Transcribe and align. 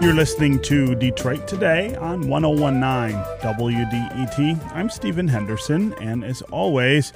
You're 0.00 0.14
listening 0.14 0.62
to 0.62 0.94
Detroit 0.94 1.46
Today 1.46 1.94
on 1.96 2.26
1019 2.26 3.22
WDET. 3.42 4.72
I'm 4.74 4.88
Stephen 4.88 5.28
Henderson, 5.28 5.92
and 6.00 6.24
as 6.24 6.40
always, 6.40 7.12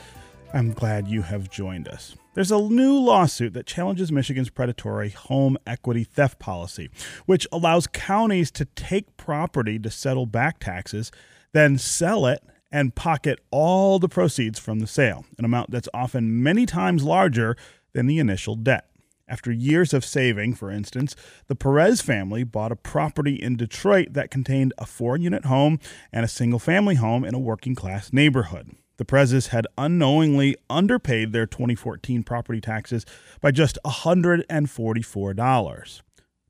I'm 0.53 0.71
glad 0.71 1.09
you 1.09 1.23
have 1.23 1.50
joined 1.50 1.89
us. 1.89 2.14
There's 2.35 2.53
a 2.53 2.59
new 2.59 2.99
lawsuit 2.99 3.55
that 3.55 3.64
challenges 3.64 4.12
Michigan's 4.12 4.50
predatory 4.50 5.09
home 5.09 5.57
equity 5.67 6.05
theft 6.05 6.39
policy, 6.39 6.91
which 7.25 7.46
allows 7.50 7.86
counties 7.86 8.50
to 8.50 8.67
take 8.67 9.16
property 9.16 9.79
to 9.79 9.91
settle 9.91 10.27
back 10.27 10.61
taxes, 10.61 11.11
then 11.53 11.79
sell 11.79 12.27
it 12.27 12.43
and 12.71 12.95
pocket 12.95 13.41
all 13.51 13.98
the 13.98 14.11
proceeds 14.11 14.59
from 14.59 14.80
the 14.80 14.87
sale, 14.87 15.25
an 15.39 15.46
amount 15.46 15.71
that's 15.71 15.89
often 15.95 16.43
many 16.43 16.67
times 16.67 17.03
larger 17.03 17.57
than 17.95 18.04
the 18.04 18.18
initial 18.18 18.57
debt. 18.57 18.90
After 19.27 19.51
years 19.51 19.95
of 19.95 20.05
saving, 20.05 20.53
for 20.55 20.71
instance, 20.71 21.17
the 21.46 21.57
Perez 21.57 22.03
family 22.03 22.45
bought 22.45 22.73
a 22.73 22.77
property 22.77 23.35
in 23.35 23.57
Detroit 23.57 24.13
that 24.13 24.31
contained 24.31 24.75
a 24.77 24.85
four 24.85 25.17
unit 25.17 25.46
home 25.46 25.79
and 26.13 26.27
a 26.27 26.29
single 26.29 26.59
family 26.59 26.96
home 26.96 27.25
in 27.25 27.35
a 27.35 27.39
working 27.39 27.75
class 27.75 28.13
neighborhood. 28.13 28.73
The 28.99 29.07
Perez's 29.07 29.46
had 29.49 29.67
unknowingly 29.79 30.57
underpaid 30.68 31.32
their 31.32 31.46
2014 31.46 32.23
property 32.23 32.61
taxes 32.61 33.06
by 33.41 33.51
just 33.51 33.79
$144. 33.84 36.03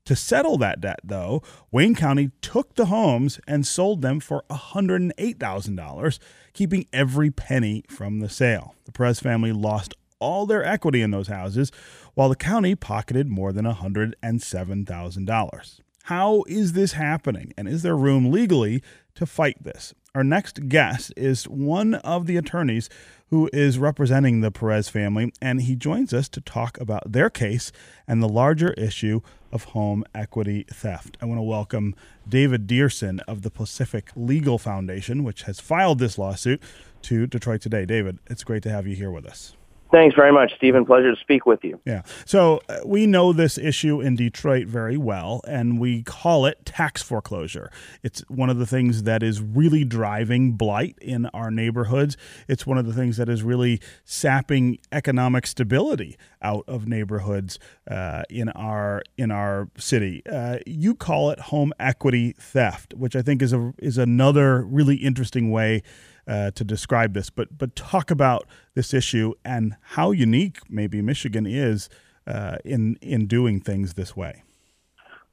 To 0.05 0.15
settle 0.15 0.57
that 0.59 0.81
debt, 0.81 0.99
though, 1.03 1.41
Wayne 1.71 1.95
County 1.95 2.29
took 2.41 2.75
the 2.75 2.85
homes 2.87 3.39
and 3.47 3.65
sold 3.65 4.01
them 4.03 4.19
for 4.19 4.43
$108,000, 4.51 6.19
keeping 6.53 6.85
every 6.93 7.31
penny 7.31 7.83
from 7.89 8.19
the 8.19 8.29
sale. 8.29 8.75
The 8.85 8.91
Perez 8.91 9.19
family 9.19 9.51
lost 9.51 9.95
all 10.19 10.45
their 10.45 10.63
equity 10.63 11.01
in 11.01 11.11
those 11.11 11.27
houses, 11.27 11.69
while 12.13 12.29
the 12.29 12.35
county 12.35 12.75
pocketed 12.75 13.27
more 13.27 13.51
than 13.51 13.65
$107,000. 13.65 15.79
How 16.03 16.43
is 16.47 16.73
this 16.73 16.93
happening, 16.93 17.51
and 17.57 17.67
is 17.67 17.81
there 17.81 17.97
room 17.97 18.31
legally 18.31 18.83
to 19.15 19.25
fight 19.25 19.63
this? 19.63 19.95
Our 20.13 20.23
next 20.23 20.69
guest 20.69 21.11
is 21.17 21.45
one 21.45 21.95
of 21.95 22.27
the 22.27 22.37
attorneys 22.37 22.89
who 23.29 23.49
is 23.51 23.79
representing 23.79 24.41
the 24.41 24.51
Perez 24.51 24.87
family, 24.87 25.33
and 25.41 25.63
he 25.63 25.75
joins 25.75 26.13
us 26.13 26.29
to 26.29 26.41
talk 26.41 26.79
about 26.79 27.11
their 27.11 27.29
case 27.29 27.71
and 28.07 28.21
the 28.21 28.29
larger 28.29 28.71
issue 28.73 29.21
of 29.51 29.65
home 29.65 30.05
equity 30.13 30.65
theft. 30.71 31.17
I 31.21 31.25
want 31.25 31.39
to 31.39 31.43
welcome 31.43 31.95
David 32.29 32.67
Deerson 32.67 33.19
of 33.27 33.41
the 33.41 33.49
Pacific 33.49 34.11
Legal 34.15 34.57
Foundation, 34.57 35.23
which 35.23 35.43
has 35.43 35.59
filed 35.59 35.99
this 35.99 36.17
lawsuit 36.17 36.61
to 37.01 37.25
Detroit 37.25 37.61
Today. 37.61 37.85
David, 37.85 38.19
it's 38.27 38.43
great 38.43 38.63
to 38.63 38.69
have 38.69 38.85
you 38.85 38.95
here 38.95 39.11
with 39.11 39.25
us. 39.25 39.55
Thanks 39.95 40.13
very 40.13 40.33
much, 40.33 40.53
Stephen. 40.57 40.85
Pleasure 40.85 41.15
to 41.15 41.21
speak 41.21 41.45
with 41.45 41.63
you. 41.63 41.79
Yeah. 41.85 42.01
So 42.25 42.59
uh, 42.67 42.79
we 42.85 43.07
know 43.07 43.31
this 43.31 43.57
issue 43.57 44.01
in 44.01 44.17
Detroit 44.17 44.67
very 44.67 44.97
well, 44.97 45.39
and 45.47 45.79
we 45.79 46.03
call 46.03 46.45
it 46.45 46.65
tax 46.65 47.01
foreclosure. 47.01 47.71
It's 48.03 48.19
one 48.27 48.49
of 48.49 48.57
the 48.57 48.65
things 48.65 49.03
that 49.03 49.23
is 49.23 49.39
really 49.39 49.85
driving 49.85 50.51
blight 50.51 50.97
in 51.01 51.27
our 51.27 51.49
neighborhoods. 51.49 52.17
It's 52.49 52.67
one 52.67 52.77
of 52.77 52.85
the 52.85 52.91
things 52.91 53.15
that 53.15 53.29
is 53.29 53.41
really 53.41 53.79
sapping 54.03 54.79
economic 54.91 55.47
stability 55.47 56.17
out 56.41 56.65
of 56.67 56.89
neighborhoods 56.89 57.57
uh, 57.89 58.23
in 58.29 58.49
our 58.49 59.01
in 59.17 59.31
our 59.31 59.69
city. 59.77 60.23
Uh, 60.29 60.57
you 60.65 60.93
call 60.93 61.29
it 61.29 61.39
home 61.39 61.71
equity 61.79 62.35
theft, 62.37 62.93
which 62.95 63.15
I 63.15 63.21
think 63.21 63.41
is 63.41 63.53
a 63.53 63.73
is 63.77 63.97
another 63.97 64.61
really 64.61 64.97
interesting 64.97 65.51
way 65.51 65.83
uh, 66.27 66.51
to 66.51 66.63
describe 66.63 67.13
this, 67.13 67.29
but 67.29 67.57
but 67.57 67.75
talk 67.75 68.11
about 68.11 68.47
this 68.73 68.93
issue 68.93 69.33
and 69.43 69.75
how 69.81 70.11
unique 70.11 70.59
maybe 70.69 71.01
Michigan 71.01 71.45
is 71.45 71.89
uh, 72.27 72.57
in 72.65 72.97
in 73.01 73.27
doing 73.27 73.59
things 73.59 73.93
this 73.93 74.15
way. 74.15 74.43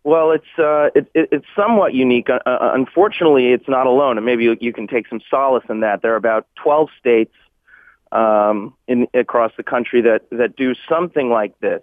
Well, 0.04 0.32
it's 0.32 0.58
uh, 0.58 0.90
it, 0.94 1.08
it, 1.14 1.28
it's 1.30 1.46
somewhat 1.54 1.94
unique. 1.94 2.28
Uh, 2.28 2.40
uh, 2.44 2.72
unfortunately, 2.74 3.52
it's 3.52 3.68
not 3.68 3.86
alone, 3.86 4.16
and 4.16 4.26
maybe 4.26 4.44
you, 4.44 4.56
you, 4.60 4.72
can 4.72 4.88
take 4.88 5.06
some 5.08 5.20
solace 5.30 5.64
in 5.68 5.80
that. 5.80 6.02
There 6.02 6.12
are 6.12 6.16
about 6.16 6.46
12 6.56 6.88
states 6.98 7.34
um, 8.10 8.74
in 8.88 9.06
across 9.14 9.52
the 9.56 9.62
country 9.62 10.02
that 10.02 10.22
that 10.30 10.56
do 10.56 10.74
something 10.88 11.30
like 11.30 11.58
this. 11.60 11.82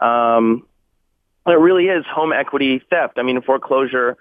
Um, 0.00 0.66
it 1.46 1.58
really 1.58 1.86
is 1.86 2.04
home 2.06 2.32
equity 2.32 2.82
theft. 2.90 3.14
I 3.16 3.22
mean, 3.22 3.40
foreclosure 3.40 4.18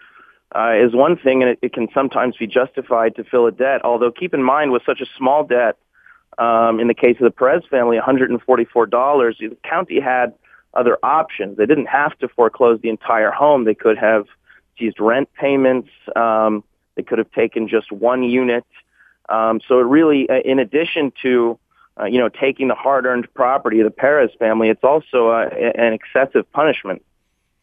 uh, 0.54 0.74
is 0.76 0.94
one 0.94 1.18
thing, 1.18 1.42
and 1.42 1.52
it, 1.52 1.60
it 1.62 1.74
can 1.74 1.88
sometimes 1.94 2.36
be 2.38 2.48
justified 2.48 3.16
to 3.16 3.24
fill 3.24 3.48
a 3.48 3.52
debt. 3.52 3.82
Although, 3.84 4.12
keep 4.12 4.34
in 4.34 4.44
mind, 4.44 4.72
with 4.72 4.84
such 4.86 5.02
a 5.02 5.06
small 5.18 5.44
debt, 5.44 5.78
um, 6.38 6.80
in 6.80 6.88
the 6.88 6.94
case 6.94 7.16
of 7.20 7.24
the 7.24 7.32
Perez 7.32 7.64
family, 7.70 7.98
$144, 7.98 9.38
the 9.40 9.58
county 9.64 10.00
had 10.00 10.34
other 10.74 10.98
options. 11.02 11.58
They 11.58 11.66
didn't 11.66 11.88
have 11.88 12.18
to 12.20 12.28
foreclose 12.28 12.82
the 12.82 12.90
entire 12.90 13.32
home. 13.32 13.64
They 13.64 13.76
could 13.76 13.98
have 13.98 14.26
seized 14.78 15.00
rent 15.00 15.30
payments. 15.34 15.90
Um, 16.16 16.64
they 16.96 17.04
could 17.04 17.18
have 17.18 17.32
taken 17.32 17.68
just 17.68 17.92
one 17.92 18.24
unit. 18.24 18.66
Um, 19.30 19.62
so 19.68 19.80
it 19.80 19.84
really, 19.84 20.30
uh, 20.30 20.40
in 20.44 20.60
addition 20.60 21.12
to 21.24 21.58
uh, 22.00 22.06
you 22.06 22.20
know 22.20 22.30
taking 22.30 22.68
the 22.68 22.76
hard-earned 22.76 23.34
property 23.34 23.80
of 23.80 23.86
the 23.86 23.92
Perez 23.92 24.32
family, 24.38 24.70
it's 24.70 24.84
also 24.84 25.30
uh, 25.30 25.50
an 25.50 25.94
excessive 25.94 26.52
punishment 26.52 27.04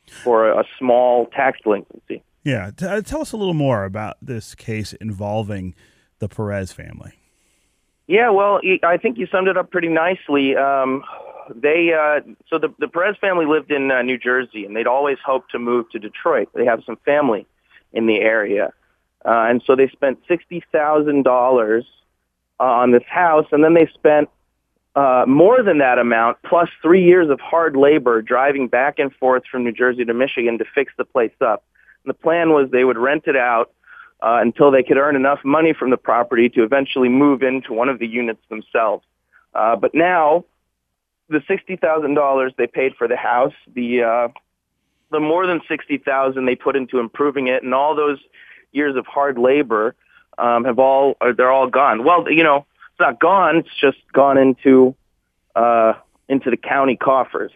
for 0.07 0.51
a, 0.51 0.61
a 0.61 0.65
small 0.79 1.27
tax 1.27 1.61
delinquency. 1.63 2.23
Yeah, 2.45 2.71
T- 2.77 2.87
uh, 2.87 3.01
tell 3.03 3.21
us 3.21 3.33
a 3.33 3.37
little 3.37 3.55
more 3.55 3.85
about 3.85 4.17
this 4.21 4.55
case 4.55 4.93
involving 4.95 5.75
the 6.19 6.29
Perez 6.29 6.73
family. 6.73 7.13
Yeah, 8.07 8.31
well, 8.31 8.61
I 8.83 8.97
think 8.97 9.17
you 9.17 9.27
summed 9.27 9.49
it 9.49 9.57
up 9.57 9.71
pretty 9.71 9.89
nicely. 9.89 10.57
Um, 10.57 11.05
they 11.55 11.93
uh, 11.93 12.21
so 12.49 12.59
the 12.59 12.69
the 12.79 12.89
Perez 12.89 13.17
family 13.21 13.47
lived 13.47 13.71
in 13.71 13.91
uh, 13.91 14.03
New 14.03 14.19
Jersey, 14.19 14.65
and 14.65 14.77
they'd 14.77 14.87
always 14.87 15.19
hoped 15.25 15.53
to 15.53 15.59
move 15.59 15.89
to 15.91 15.99
Detroit. 15.99 16.49
They 16.55 16.65
have 16.65 16.83
some 16.85 16.97
family 17.05 17.47
in 17.93 18.07
the 18.07 18.21
area, 18.21 18.73
uh, 19.25 19.47
and 19.49 19.63
so 19.65 19.77
they 19.77 19.89
spent 19.89 20.19
sixty 20.27 20.65
thousand 20.73 21.23
dollars 21.25 21.85
on 22.59 22.91
this 22.91 23.05
house, 23.09 23.47
and 23.53 23.63
then 23.65 23.75
they 23.75 23.89
spent 23.95 24.29
uh, 24.95 25.25
more 25.27 25.63
than 25.63 25.79
that 25.79 25.99
amount, 25.99 26.39
plus 26.45 26.69
three 26.83 27.05
years 27.05 27.31
of 27.31 27.41
hard 27.41 27.77
labor 27.77 28.21
driving 28.21 28.69
back 28.69 28.99
and 28.99 29.15
forth 29.15 29.45
from 29.51 29.65
New 29.65 29.73
Jersey 29.73 30.05
to 30.05 30.15
Michigan 30.15 30.59
to 30.59 30.65
fix 30.75 30.93
the 30.99 31.05
place 31.05 31.33
up. 31.41 31.65
The 32.05 32.15
plan 32.15 32.51
was 32.51 32.71
they 32.71 32.85
would 32.85 32.99
rent 32.99 33.25
it 33.27 33.37
out 33.37 33.73
uh, 34.23 34.39
until 34.41 34.71
they 34.71 34.83
could 34.83 34.97
earn 34.97 35.17
enough 35.17 35.41
money 35.45 35.73
from 35.73 35.91
the 35.91 35.97
property 35.97 36.49
to 36.51 36.63
eventually 36.63 37.09
move 37.09 37.43
into 37.43 37.73
one 37.73 37.89
of 37.89 37.99
the 37.99 38.07
units 38.07 38.43
themselves. 38.49 39.05
Uh, 39.55 39.77
but 39.77 39.95
now, 39.95 40.45
the 41.29 41.43
sixty 41.49 41.77
thousand 41.77 42.15
dollars 42.15 42.53
they 42.57 42.67
paid 42.67 42.95
for 42.97 43.09
the 43.09 43.17
house, 43.17 43.55
the 43.75 44.03
uh, 44.03 44.29
the 45.11 45.21
more 45.21 45.47
than 45.47 45.61
sixty 45.69 45.99
thousand 45.99 46.47
they 46.47 46.57
put 46.57 46.77
into 46.77 46.99
improving 46.99 47.49
it, 47.49 47.63
and 47.63 47.75
all 47.75 47.95
those 47.95 48.19
years 48.73 48.97
of 48.97 49.07
hard 49.07 49.39
labor 49.39 49.95
um, 50.39 50.65
have 50.65 50.79
all 50.79 51.17
they're 51.37 51.53
all 51.53 51.69
gone. 51.69 52.05
Well, 52.05 52.31
you 52.31 52.45
know, 52.45 52.67
it's 52.91 53.01
not 53.01 53.21
gone; 53.21 53.57
it's 53.57 53.77
just 53.81 53.99
gone 54.13 54.39
into 54.39 54.95
uh, 55.55 55.95
into 56.29 56.51
the 56.51 56.57
county 56.57 56.97
coffers. 56.97 57.53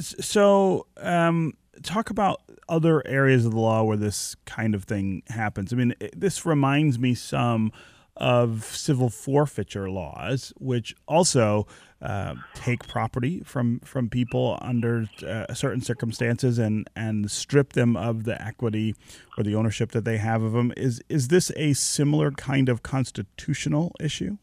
So, 0.00 0.86
um, 0.98 1.54
talk 1.82 2.10
about 2.10 2.42
other 2.68 3.06
areas 3.06 3.44
of 3.44 3.52
the 3.52 3.60
law 3.60 3.82
where 3.82 3.96
this 3.96 4.36
kind 4.46 4.74
of 4.74 4.84
thing 4.84 5.22
happens. 5.28 5.72
I 5.72 5.76
mean, 5.76 5.94
it, 6.00 6.18
this 6.18 6.46
reminds 6.46 6.98
me 6.98 7.14
some 7.14 7.72
of 8.16 8.64
civil 8.64 9.08
forfeiture 9.08 9.90
laws, 9.90 10.52
which 10.58 10.94
also 11.08 11.66
uh, 12.00 12.34
take 12.54 12.86
property 12.86 13.42
from 13.44 13.80
from 13.80 14.08
people 14.08 14.58
under 14.60 15.06
uh, 15.26 15.52
certain 15.54 15.80
circumstances 15.80 16.58
and 16.58 16.88
and 16.94 17.30
strip 17.30 17.72
them 17.72 17.96
of 17.96 18.24
the 18.24 18.40
equity 18.42 18.94
or 19.38 19.44
the 19.44 19.54
ownership 19.54 19.92
that 19.92 20.04
they 20.04 20.18
have 20.18 20.42
of 20.42 20.52
them. 20.52 20.72
Is 20.76 21.00
is 21.08 21.28
this 21.28 21.50
a 21.56 21.72
similar 21.72 22.30
kind 22.32 22.68
of 22.68 22.82
constitutional 22.82 23.92
issue? 24.00 24.36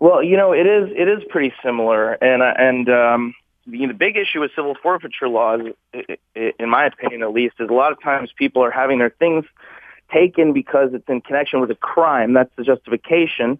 Well, 0.00 0.22
you 0.22 0.36
know, 0.36 0.52
it 0.52 0.66
is 0.66 0.90
it 0.96 1.08
is 1.08 1.22
pretty 1.30 1.54
similar, 1.64 2.12
and 2.14 2.42
and 2.42 2.88
um, 2.88 3.34
the, 3.66 3.86
the 3.86 3.94
big 3.94 4.16
issue 4.16 4.40
with 4.40 4.50
civil 4.54 4.74
forfeiture 4.82 5.28
laws, 5.28 5.60
in 6.34 6.68
my 6.68 6.86
opinion 6.86 7.22
at 7.22 7.32
least, 7.32 7.56
is 7.58 7.68
a 7.68 7.72
lot 7.72 7.92
of 7.92 8.00
times 8.02 8.30
people 8.36 8.62
are 8.62 8.70
having 8.70 8.98
their 8.98 9.10
things 9.10 9.44
taken 10.12 10.52
because 10.52 10.90
it's 10.92 11.08
in 11.08 11.20
connection 11.20 11.60
with 11.60 11.70
a 11.70 11.74
crime. 11.74 12.32
That's 12.32 12.54
the 12.56 12.62
justification. 12.62 13.58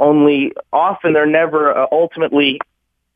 Only 0.00 0.52
often 0.72 1.12
they're 1.12 1.26
never 1.26 1.76
uh, 1.76 1.86
ultimately 1.92 2.60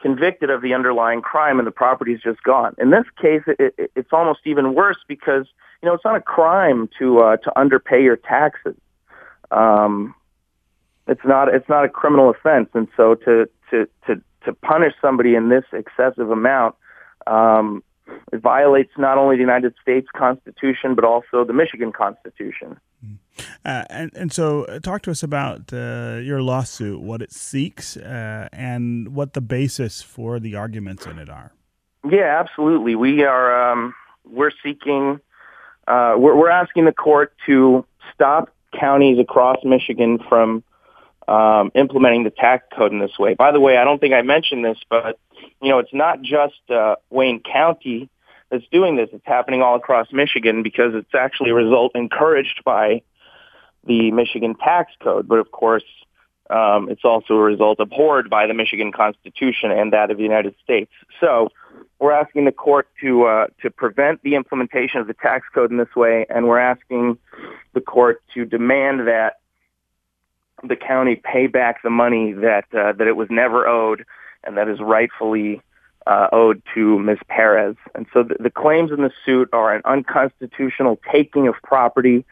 convicted 0.01 0.51
of 0.51 0.63
the 0.63 0.75
underlying 0.75 1.23
crime 1.23 1.59
and 1.59 1.67
the 1.67 1.73
property 1.73 2.13
is 2.13 2.21
just 2.21 2.43
gone. 2.43 2.75
In 2.79 2.91
this 2.91 3.07
case, 3.21 3.43
it, 3.47 3.75
it, 3.79 3.91
it's 3.97 4.13
almost 4.13 4.41
even 4.45 4.75
worse 4.75 4.99
because 5.09 5.47
you 5.83 5.89
know 5.89 5.95
it's 5.95 6.05
not 6.05 6.17
a 6.17 6.21
crime 6.21 6.89
to 6.99 7.21
uh, 7.21 7.37
to 7.39 7.59
underpay 7.59 8.03
your 8.03 8.17
taxes. 8.17 8.77
Um, 9.51 10.15
it's 11.09 11.25
not 11.25 11.53
it's 11.53 11.69
not 11.69 11.85
a 11.85 11.89
criminal 11.89 12.31
offense, 12.31 12.69
and 12.75 12.89
so 12.97 13.15
to 13.15 13.49
to 13.71 13.89
to 14.07 14.21
to 14.47 14.53
punish 14.55 14.95
somebody 15.01 15.35
in 15.35 15.49
this 15.51 15.65
excessive 15.73 16.31
amount 16.31 16.75
um, 17.27 17.83
it 18.33 18.41
violates 18.41 18.93
not 18.97 19.19
only 19.19 19.37
the 19.37 19.41
United 19.41 19.75
States 19.83 20.09
Constitution 20.17 20.95
but 20.95 21.05
also 21.05 21.45
the 21.45 21.53
Michigan 21.53 21.93
Constitution. 21.93 22.79
Uh, 23.65 23.85
and 23.91 24.11
and 24.15 24.33
so, 24.33 24.65
uh, 24.65 24.79
talk 24.79 25.03
to 25.03 25.11
us 25.11 25.23
about 25.23 25.73
uh, 25.73 26.19
your 26.23 26.41
lawsuit, 26.41 27.01
what 27.01 27.21
it 27.21 27.33
seeks, 27.33 27.97
uh, 27.97 28.49
and 28.53 29.15
what 29.15 29.35
the 29.35 29.41
basis 29.41 30.03
for 30.03 30.41
the 30.41 30.55
arguments 30.55 31.05
in 31.05 31.19
it 31.19 31.29
are. 31.29 31.53
Yeah, 32.09 32.41
absolutely. 32.41 32.95
We 32.95 33.25
are 33.25 33.73
um, 33.73 33.95
we're 34.25 34.53
seeking 34.63 35.21
uh, 35.87 36.15
we're, 36.17 36.35
we're 36.35 36.51
asking 36.51 36.87
the 36.87 36.93
court 36.93 37.35
to 37.47 37.85
stop 38.15 38.51
counties 38.79 39.19
across 39.19 39.59
Michigan 39.65 40.19
from 40.29 40.63
um, 41.29 41.73
implementing 41.75 42.25
the 42.25 42.31
tax 42.31 42.65
code 42.77 42.93
in 42.93 42.99
this 42.99 43.19
way. 43.19 43.35
By 43.35 43.53
the 43.53 43.61
way, 43.61 43.77
I 43.77 43.85
don't 43.85 44.01
think 44.01 44.15
I 44.15 44.23
mentioned 44.23 44.65
this, 44.65 44.79
but 44.89 45.19
you 45.61 45.71
know, 45.71 45.79
it's 45.79 45.95
not 45.95 46.23
just 46.23 46.71
uh, 46.71 46.97
Wayne 47.11 47.41
County 47.41 48.09
that's 48.51 48.67
doing 48.71 48.97
this. 48.97 49.09
It's 49.13 49.27
happening 49.27 49.63
all 49.63 49.77
across 49.77 50.13
Michigan 50.13 50.63
because 50.63 50.95
it's 50.95 51.15
actually 51.15 51.51
a 51.51 51.55
result 51.55 51.93
encouraged 51.95 52.63
by 52.65 53.03
the 53.85 54.11
Michigan 54.11 54.55
tax 54.55 54.93
code. 55.03 55.27
But 55.27 55.39
of 55.39 55.51
course, 55.51 55.85
um, 56.51 56.89
it's 56.89 57.05
also 57.05 57.35
a 57.35 57.43
result 57.43 57.81
abhorred 57.81 58.31
by 58.31 58.47
the 58.47 58.55
Michigan 58.55 58.93
Constitution 58.93 59.71
and 59.73 59.93
that 59.93 60.11
of 60.11 60.17
the 60.17 60.23
United 60.23 60.55
States. 60.63 60.93
So 61.21 61.49
we're 61.99 62.13
asking 62.13 62.45
the 62.45 62.53
court 62.53 62.89
to 63.01 63.25
uh, 63.25 63.47
to 63.63 63.71
prevent 63.71 64.23
the 64.23 64.35
implementation 64.35 65.01
of 65.01 65.07
the 65.07 65.15
tax 65.15 65.47
code 65.53 65.71
in 65.71 65.77
this 65.77 65.95
way, 65.97 66.27
and 66.29 66.47
we're 66.47 66.59
asking 66.59 67.19
the 67.75 67.81
court 67.81 68.23
to 68.35 68.45
demand 68.45 69.09
that 69.09 69.37
the 70.69 70.77
county 70.77 71.17
pay 71.17 71.47
back 71.47 71.83
the 71.83 71.91
money 71.91 72.33
that 72.33 72.65
uh, 72.73 72.93
that 72.93 73.07
it 73.07 73.17
was 73.17 73.29
never 73.31 73.67
owed 73.67 74.05
and 74.45 74.57
that 74.57 74.69
is 74.69 74.81
rightfully 74.81 75.61
uh, 76.07 76.29
owed 76.33 76.63
to 76.75 76.99
Ms. 77.01 77.19
Perez. 77.29 77.77
And 77.95 78.07
so 78.13 78.23
the, 78.23 78.37
the, 78.39 78.51
claims 78.51 78.93
in 78.93 79.03
the 79.03 79.11
suit 79.25 79.49
are 79.53 79.75
an 79.75 79.83
unconstitutional 79.85 81.01
taking 81.11 81.49
of 81.49 81.55
property 81.65 82.25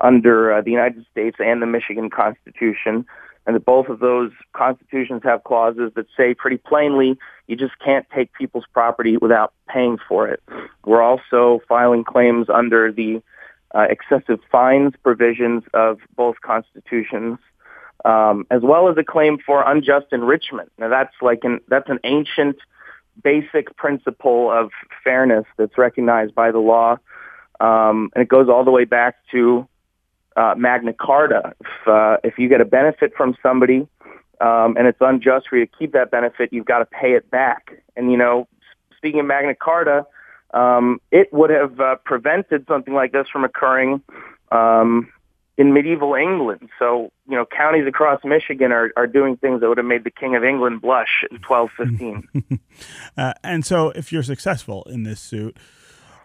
under 0.00 0.52
uh, 0.52 0.60
the 0.60 0.70
United 0.70 1.06
States 1.10 1.38
and 1.40 1.62
the 1.62 1.66
Michigan 1.66 2.10
Constitution, 2.10 3.06
and 3.46 3.56
that 3.56 3.64
both 3.64 3.88
of 3.88 4.00
those 4.00 4.30
constitutions 4.52 5.22
have 5.24 5.42
clauses 5.44 5.90
that 5.96 6.06
say 6.16 6.34
pretty 6.34 6.58
plainly 6.58 7.18
you 7.46 7.56
just 7.56 7.78
can't 7.82 8.06
take 8.14 8.32
people's 8.34 8.64
property 8.72 9.16
without 9.16 9.52
paying 9.68 9.98
for 10.06 10.28
it. 10.28 10.42
We're 10.84 11.02
also 11.02 11.60
filing 11.66 12.04
claims 12.04 12.48
under 12.52 12.92
the 12.92 13.22
uh, 13.74 13.86
excessive 13.90 14.40
fines 14.52 14.92
provisions 15.02 15.64
of 15.72 15.98
both 16.16 16.36
constitutions, 16.42 17.38
um, 18.04 18.46
as 18.50 18.62
well 18.62 18.88
as 18.88 18.96
a 18.96 19.04
claim 19.04 19.38
for 19.38 19.62
unjust 19.68 20.06
enrichment. 20.12 20.70
Now 20.78 20.88
that's 20.88 21.14
like 21.22 21.44
an 21.44 21.60
that's 21.68 21.88
an 21.88 21.98
ancient, 22.04 22.56
basic 23.22 23.76
principle 23.76 24.50
of 24.50 24.70
fairness 25.02 25.46
that's 25.56 25.78
recognized 25.78 26.34
by 26.34 26.50
the 26.50 26.58
law, 26.58 26.98
um, 27.60 28.10
and 28.14 28.22
it 28.22 28.28
goes 28.28 28.48
all 28.48 28.64
the 28.64 28.70
way 28.70 28.84
back 28.84 29.16
to 29.32 29.66
uh, 30.36 30.54
Magna 30.56 30.92
Carta. 30.92 31.54
If, 31.60 31.88
uh, 31.88 32.16
if 32.24 32.38
you 32.38 32.48
get 32.48 32.60
a 32.60 32.64
benefit 32.64 33.12
from 33.16 33.36
somebody 33.42 33.86
um, 34.40 34.76
and 34.76 34.86
it's 34.86 34.98
unjust 35.00 35.48
for 35.48 35.56
you 35.56 35.66
to 35.66 35.72
keep 35.78 35.92
that 35.92 36.10
benefit, 36.10 36.52
you've 36.52 36.66
got 36.66 36.80
to 36.80 36.86
pay 36.86 37.12
it 37.12 37.30
back. 37.30 37.72
And 37.96 38.10
you 38.10 38.18
know, 38.18 38.48
speaking 38.96 39.20
of 39.20 39.26
Magna 39.26 39.54
Carta, 39.54 40.06
um, 40.52 41.00
it 41.10 41.32
would 41.32 41.50
have 41.50 41.80
uh, 41.80 41.96
prevented 42.04 42.66
something 42.68 42.94
like 42.94 43.12
this 43.12 43.28
from 43.28 43.44
occurring 43.44 44.02
um, 44.52 45.12
in 45.56 45.72
medieval 45.72 46.14
England. 46.14 46.68
So 46.78 47.10
you 47.28 47.36
know, 47.36 47.46
counties 47.46 47.86
across 47.86 48.20
Michigan 48.24 48.72
are, 48.72 48.92
are 48.96 49.06
doing 49.06 49.36
things 49.36 49.60
that 49.60 49.68
would 49.68 49.78
have 49.78 49.86
made 49.86 50.04
the 50.04 50.10
King 50.10 50.36
of 50.36 50.44
England 50.44 50.82
blush 50.82 51.24
in 51.30 51.38
1215. 51.38 52.60
uh, 53.16 53.32
and 53.42 53.64
so, 53.64 53.90
if 53.90 54.12
you're 54.12 54.22
successful 54.22 54.84
in 54.90 55.04
this 55.04 55.20
suit, 55.20 55.56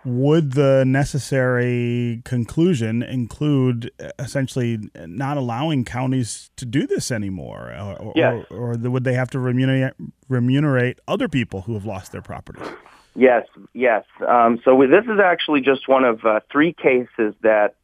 would 0.05 0.53
the 0.53 0.83
necessary 0.85 2.21
conclusion 2.25 3.03
include 3.03 3.91
uh, 4.01 4.09
essentially 4.17 4.79
not 4.95 5.37
allowing 5.37 5.85
counties 5.85 6.51
to 6.55 6.65
do 6.65 6.87
this 6.87 7.11
anymore, 7.11 7.73
or, 7.99 8.13
yes. 8.15 8.45
or, 8.49 8.73
or 8.73 8.77
would 8.77 9.03
they 9.03 9.13
have 9.13 9.29
to 9.29 9.39
remunerate, 9.39 9.93
remunerate 10.27 10.99
other 11.07 11.27
people 11.27 11.61
who 11.61 11.73
have 11.73 11.85
lost 11.85 12.11
their 12.11 12.21
properties? 12.21 12.67
Yes, 13.15 13.45
yes. 13.73 14.05
Um, 14.27 14.61
so 14.63 14.79
this 14.87 15.05
is 15.05 15.19
actually 15.23 15.61
just 15.61 15.87
one 15.87 16.05
of 16.05 16.23
uh, 16.25 16.39
three 16.51 16.73
cases 16.73 17.33
that 17.41 17.75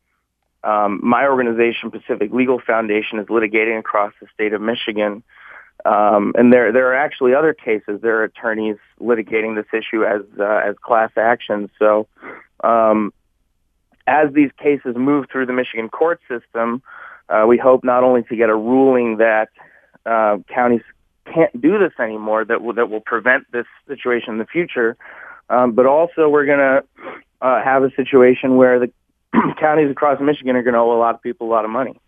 um, 0.66 1.00
my 1.04 1.28
organization, 1.28 1.92
Pacific 1.92 2.34
Legal 2.34 2.60
Foundation, 2.60 3.20
is 3.20 3.28
litigating 3.28 3.78
across 3.80 4.14
the 4.20 4.28
state 4.34 4.54
of 4.54 4.62
Michigan. 4.62 5.24
Um, 5.86 6.34
and 6.36 6.52
there, 6.52 6.72
there 6.72 6.88
are 6.88 6.96
actually 6.96 7.36
other 7.36 7.54
cases. 7.54 8.02
There 8.02 8.18
are 8.20 8.24
attorneys 8.24 8.78
litigating 9.00 9.56
this 9.56 9.68
issue 9.72 10.04
as 10.04 10.22
uh, 10.40 10.62
as 10.68 10.76
class 10.82 11.12
actions. 11.16 11.70
So, 11.78 12.08
um, 12.64 13.14
as 14.08 14.34
these 14.34 14.50
cases 14.58 14.96
move 14.96 15.28
through 15.32 15.46
the 15.46 15.54
Michigan 15.54 15.90
court 15.90 16.20
system, 16.28 16.82
uh, 17.30 17.46
we 17.48 17.58
hope 17.58 17.84
not 17.84 18.04
only 18.04 18.24
to 18.24 18.36
get 18.36 18.50
a 18.50 18.56
ruling 18.56 19.18
that 19.18 19.50
uh, 20.06 20.38
counties 20.48 20.82
can't 21.32 21.60
do 21.60 21.78
this 21.78 21.94
anymore, 22.00 22.46
that 22.46 22.62
will, 22.62 22.74
that 22.74 22.90
will 22.90 23.02
prevent 23.02 23.52
this 23.52 23.66
situation 23.88 24.34
in 24.34 24.38
the 24.38 24.46
future, 24.46 24.96
um, 25.50 25.74
but 25.74 25.86
also 25.86 26.30
we're 26.30 26.46
going 26.46 26.60
to 26.60 26.84
uh, 27.42 27.64
have 27.64 27.84
a 27.84 27.92
situation 27.96 28.56
where 28.58 28.80
the 28.80 28.92
counties 29.60 29.92
across 29.92 30.20
Michigan 30.22 30.56
are 30.56 30.64
going 30.64 30.74
to 30.74 30.80
owe 30.80 30.96
a 30.96 31.00
lot 31.00 31.16
of 31.16 31.22
people 31.22 31.48
a 31.48 31.52
lot 31.52 31.66
of 31.66 31.72
money. 31.72 32.00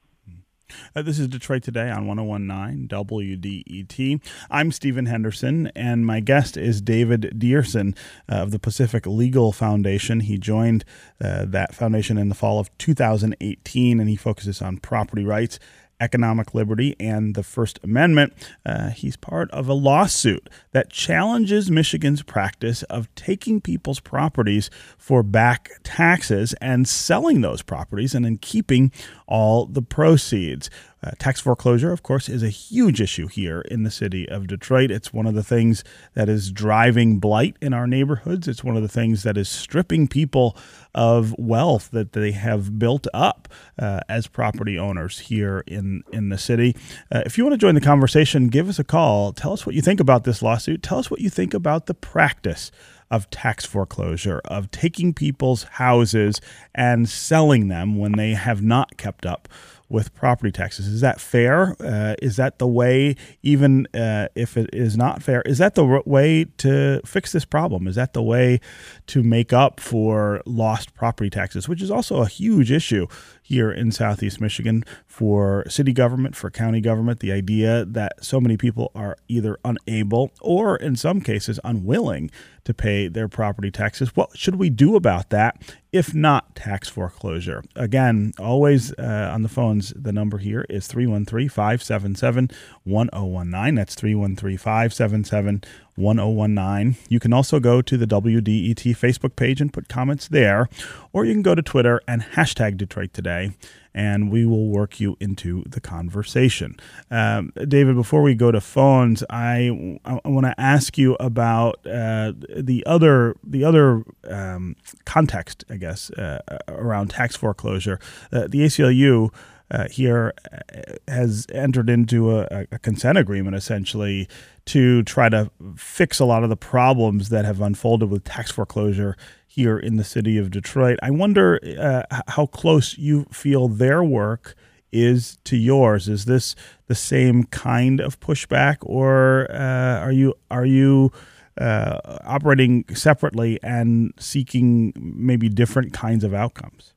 Uh, 0.95 1.01
this 1.01 1.17
is 1.17 1.27
Detroit 1.27 1.63
Today 1.63 1.89
on 1.89 2.07
1019 2.07 2.87
WDET. 2.89 4.21
I'm 4.49 4.71
Stephen 4.71 5.05
Henderson, 5.05 5.67
and 5.75 6.05
my 6.05 6.19
guest 6.19 6.57
is 6.57 6.81
David 6.81 7.33
Deerson 7.37 7.95
uh, 8.29 8.35
of 8.35 8.51
the 8.51 8.59
Pacific 8.59 9.05
Legal 9.05 9.53
Foundation. 9.53 10.21
He 10.21 10.37
joined 10.37 10.83
uh, 11.23 11.45
that 11.47 11.73
foundation 11.73 12.17
in 12.17 12.29
the 12.29 12.35
fall 12.35 12.59
of 12.59 12.75
2018, 12.79 13.99
and 13.99 14.09
he 14.09 14.15
focuses 14.17 14.61
on 14.61 14.77
property 14.77 15.23
rights 15.23 15.57
economic 15.99 16.53
liberty 16.53 16.95
and 16.99 17.35
the 17.35 17.43
First 17.43 17.79
Amendment. 17.83 18.33
Uh, 18.65 18.89
he's 18.89 19.17
part 19.17 19.49
of 19.51 19.67
a 19.67 19.73
lawsuit 19.73 20.49
that 20.71 20.89
challenges 20.89 21.71
Michigan's 21.71 22.23
practice 22.23 22.83
of 22.83 23.13
taking 23.15 23.61
people's 23.61 23.99
properties 23.99 24.69
for 24.97 25.23
back 25.23 25.69
taxes 25.83 26.53
and 26.61 26.87
selling 26.87 27.41
those 27.41 27.61
properties 27.61 28.13
and 28.13 28.25
then 28.25 28.37
keeping 28.37 28.91
all 29.27 29.65
the 29.65 29.81
proceeds. 29.81 30.69
Uh, 31.03 31.11
tax 31.19 31.39
foreclosure, 31.39 31.91
of 31.91 32.01
course, 32.01 32.27
is 32.27 32.41
a 32.41 32.49
huge 32.49 32.99
issue 32.99 33.27
here 33.27 33.61
in 33.61 33.83
the 33.83 33.91
city 33.91 34.27
of 34.27 34.47
Detroit. 34.47 34.89
It's 34.89 35.13
one 35.13 35.27
of 35.27 35.35
the 35.35 35.43
things 35.43 35.83
that 36.15 36.27
is 36.27 36.51
driving 36.51 37.19
blight 37.19 37.55
in 37.61 37.73
our 37.73 37.85
neighborhoods. 37.85 38.47
It's 38.47 38.63
one 38.63 38.75
of 38.75 38.81
the 38.81 38.87
things 38.87 39.23
that 39.23 39.37
is 39.37 39.47
stripping 39.47 40.07
people 40.07 40.57
of 40.95 41.35
wealth 41.37 41.91
that 41.91 42.13
they 42.13 42.31
have 42.31 42.79
built 42.79 43.05
up 43.13 43.47
uh, 43.77 43.99
as 44.09 44.25
property 44.25 44.79
owners 44.79 45.19
here 45.19 45.63
in, 45.67 46.03
in 46.11 46.29
the 46.29 46.37
city. 46.37 46.75
Uh, 47.11 47.21
if 47.25 47.37
you 47.37 47.43
want 47.43 47.53
to 47.53 47.57
join 47.57 47.75
the 47.75 47.81
conversation, 47.81 48.47
give 48.47 48.67
us 48.67 48.79
a 48.79 48.83
call. 48.83 49.33
Tell 49.33 49.53
us 49.53 49.65
what 49.65 49.75
you 49.75 49.81
think 49.81 49.99
about 49.99 50.23
this 50.23 50.41
lawsuit. 50.41 50.81
Tell 50.81 50.97
us 50.97 51.11
what 51.11 51.21
you 51.21 51.29
think 51.29 51.53
about 51.53 51.85
the 51.85 51.93
practice 51.93 52.71
of 53.09 53.29
tax 53.29 53.65
foreclosure, 53.65 54.41
of 54.45 54.69
taking 54.71 55.13
people's 55.13 55.63
houses 55.63 56.41
and 56.75 57.07
selling 57.07 57.67
them 57.67 57.97
when 57.97 58.13
they 58.13 58.33
have 58.33 58.61
not 58.61 58.97
kept 58.97 59.25
up 59.25 59.47
with 59.89 60.13
property 60.13 60.51
taxes. 60.51 60.87
Is 60.87 61.01
that 61.01 61.21
fair? 61.21 61.75
Uh, 61.79 62.15
is 62.21 62.35
that 62.35 62.59
the 62.59 62.67
way, 62.67 63.15
even 63.41 63.87
uh, 63.93 64.27
if 64.35 64.57
it 64.57 64.69
is 64.73 64.97
not 64.97 65.23
fair, 65.23 65.41
is 65.43 65.57
that 65.59 65.75
the 65.75 66.01
way 66.05 66.45
to 66.57 67.01
fix 67.05 67.31
this 67.31 67.45
problem? 67.45 67.87
Is 67.87 67.95
that 67.95 68.13
the 68.13 68.23
way 68.23 68.59
to 69.07 69.23
make 69.23 69.53
up 69.53 69.79
for 69.79 70.41
lost 70.45 70.93
property 70.93 71.29
taxes, 71.29 71.69
which 71.69 71.81
is 71.81 71.89
also 71.89 72.21
a 72.21 72.27
huge 72.27 72.71
issue 72.71 73.07
here 73.47 73.71
in 73.71 73.91
Southeast 73.91 74.41
Michigan 74.41 74.83
for 75.05 75.63
city 75.69 75.93
government, 75.93 76.35
for 76.35 76.49
county 76.49 76.81
government? 76.81 77.21
The 77.21 77.31
idea 77.31 77.85
that 77.85 78.23
so 78.23 78.41
many 78.41 78.57
people 78.57 78.91
are 78.93 79.17
either 79.27 79.57
unable 79.63 80.31
or, 80.41 80.75
in 80.75 80.95
some 80.95 81.21
cases, 81.21 81.59
unwilling 81.63 82.29
to 82.65 82.73
pay 82.73 83.07
their 83.07 83.29
property 83.29 83.71
taxes. 83.71 84.13
What 84.13 84.37
should 84.37 84.55
we 84.55 84.69
do 84.69 84.97
about 84.97 85.29
that 85.29 85.61
if 85.93 86.13
not 86.13 86.53
tax 86.53 86.89
foreclosure? 86.89 87.63
Again, 87.77 88.33
always 88.37 88.91
uh, 88.93 89.31
on 89.33 89.43
the 89.43 89.49
phones, 89.49 89.93
the 89.95 90.11
number 90.11 90.37
here 90.37 90.65
is 90.69 90.87
313 90.87 91.47
577 91.47 92.51
1019. 92.83 93.75
That's 93.75 93.95
313 93.95 94.57
577 94.57 95.63
1019. 95.97 96.95
You 97.09 97.19
can 97.19 97.33
also 97.33 97.59
go 97.59 97.81
to 97.81 97.97
the 97.97 98.05
WDET 98.05 98.95
Facebook 98.95 99.35
page 99.35 99.59
and 99.59 99.73
put 99.73 99.89
comments 99.89 100.27
there, 100.27 100.69
or 101.11 101.25
you 101.25 101.33
can 101.33 101.41
go 101.41 101.55
to 101.55 101.61
Twitter 101.61 102.01
and 102.07 102.21
hashtag 102.21 102.77
Detroit 102.77 103.13
Today, 103.13 103.51
and 103.93 104.31
we 104.31 104.45
will 104.45 104.67
work 104.67 104.99
you 104.99 105.17
into 105.19 105.63
the 105.67 105.81
conversation. 105.81 106.77
Um, 107.09 107.51
David, 107.67 107.95
before 107.95 108.21
we 108.21 108.35
go 108.35 108.51
to 108.51 108.61
phones, 108.61 109.23
I, 109.29 109.99
I 110.05 110.27
want 110.27 110.45
to 110.45 110.53
ask 110.59 110.97
you 110.97 111.15
about 111.15 111.85
uh, 111.85 112.33
the 112.55 112.83
other 112.85 113.35
the 113.43 113.63
other 113.63 114.03
um, 114.29 114.75
context, 115.05 115.65
I 115.69 115.77
guess, 115.77 116.11
uh, 116.11 116.39
around 116.67 117.09
tax 117.09 117.35
foreclosure. 117.35 117.99
Uh, 118.31 118.47
the 118.47 118.59
ACLU 118.61 119.33
uh, 119.69 119.87
here 119.89 120.33
uh, 120.51 120.93
has 121.07 121.45
entered 121.53 121.89
into 121.89 122.39
a, 122.39 122.65
a, 122.71 122.79
consent 122.79 123.17
agreement 123.17 123.55
essentially 123.55 124.27
to 124.65 125.03
try 125.03 125.27
to 125.29 125.51
fix 125.75 126.19
a 126.19 126.25
lot 126.25 126.43
of 126.43 126.49
the 126.49 126.55
problems 126.57 127.29
that 127.29 127.45
have 127.45 127.61
unfolded 127.61 128.09
with 128.09 128.23
tax 128.23 128.51
foreclosure 128.51 129.17
here 129.45 129.77
in 129.77 129.97
the 129.97 130.03
city 130.03 130.37
of 130.37 130.51
Detroit. 130.51 130.99
I 131.01 131.11
wonder 131.11 131.59
uh, 131.79 132.21
how 132.27 132.45
close 132.45 132.97
you 132.97 133.25
feel 133.31 133.67
their 133.67 134.03
work 134.03 134.55
is 134.91 135.37
to 135.43 135.57
yours. 135.57 136.07
Is 136.07 136.25
this 136.25 136.55
the 136.87 136.95
same 136.95 137.43
kind 137.45 137.99
of 137.99 138.19
pushback, 138.19 138.77
or 138.81 139.51
uh, 139.51 139.99
are 139.99 140.11
you 140.11 140.33
are 140.49 140.65
you 140.65 141.11
uh, 141.59 141.99
operating 142.23 142.85
separately 142.93 143.59
and 143.61 144.13
seeking 144.17 144.93
maybe 144.95 145.49
different 145.49 145.91
kinds 145.93 146.23
of 146.23 146.33
outcomes? 146.33 146.93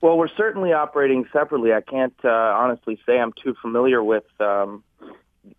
Well, 0.00 0.16
we're 0.16 0.28
certainly 0.28 0.72
operating 0.72 1.26
separately. 1.32 1.72
I 1.72 1.80
can't 1.80 2.14
uh, 2.24 2.28
honestly 2.28 3.00
say 3.04 3.18
I'm 3.18 3.32
too 3.32 3.54
familiar 3.60 4.02
with 4.02 4.24
um, 4.40 4.84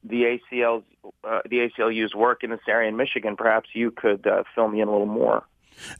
the 0.04 0.40
ACL's 0.52 0.84
uh, 1.24 1.42
the 1.50 1.58
ACLU's 1.60 2.14
work 2.14 2.44
in 2.44 2.50
this 2.50 2.60
area 2.68 2.90
in 2.90 2.96
Michigan. 2.96 3.36
Perhaps 3.36 3.70
you 3.74 3.92
could 3.92 4.26
uh, 4.26 4.44
fill 4.56 4.68
me 4.68 4.82
in 4.82 4.88
a 4.88 4.92
little 4.92 5.08
more. 5.08 5.44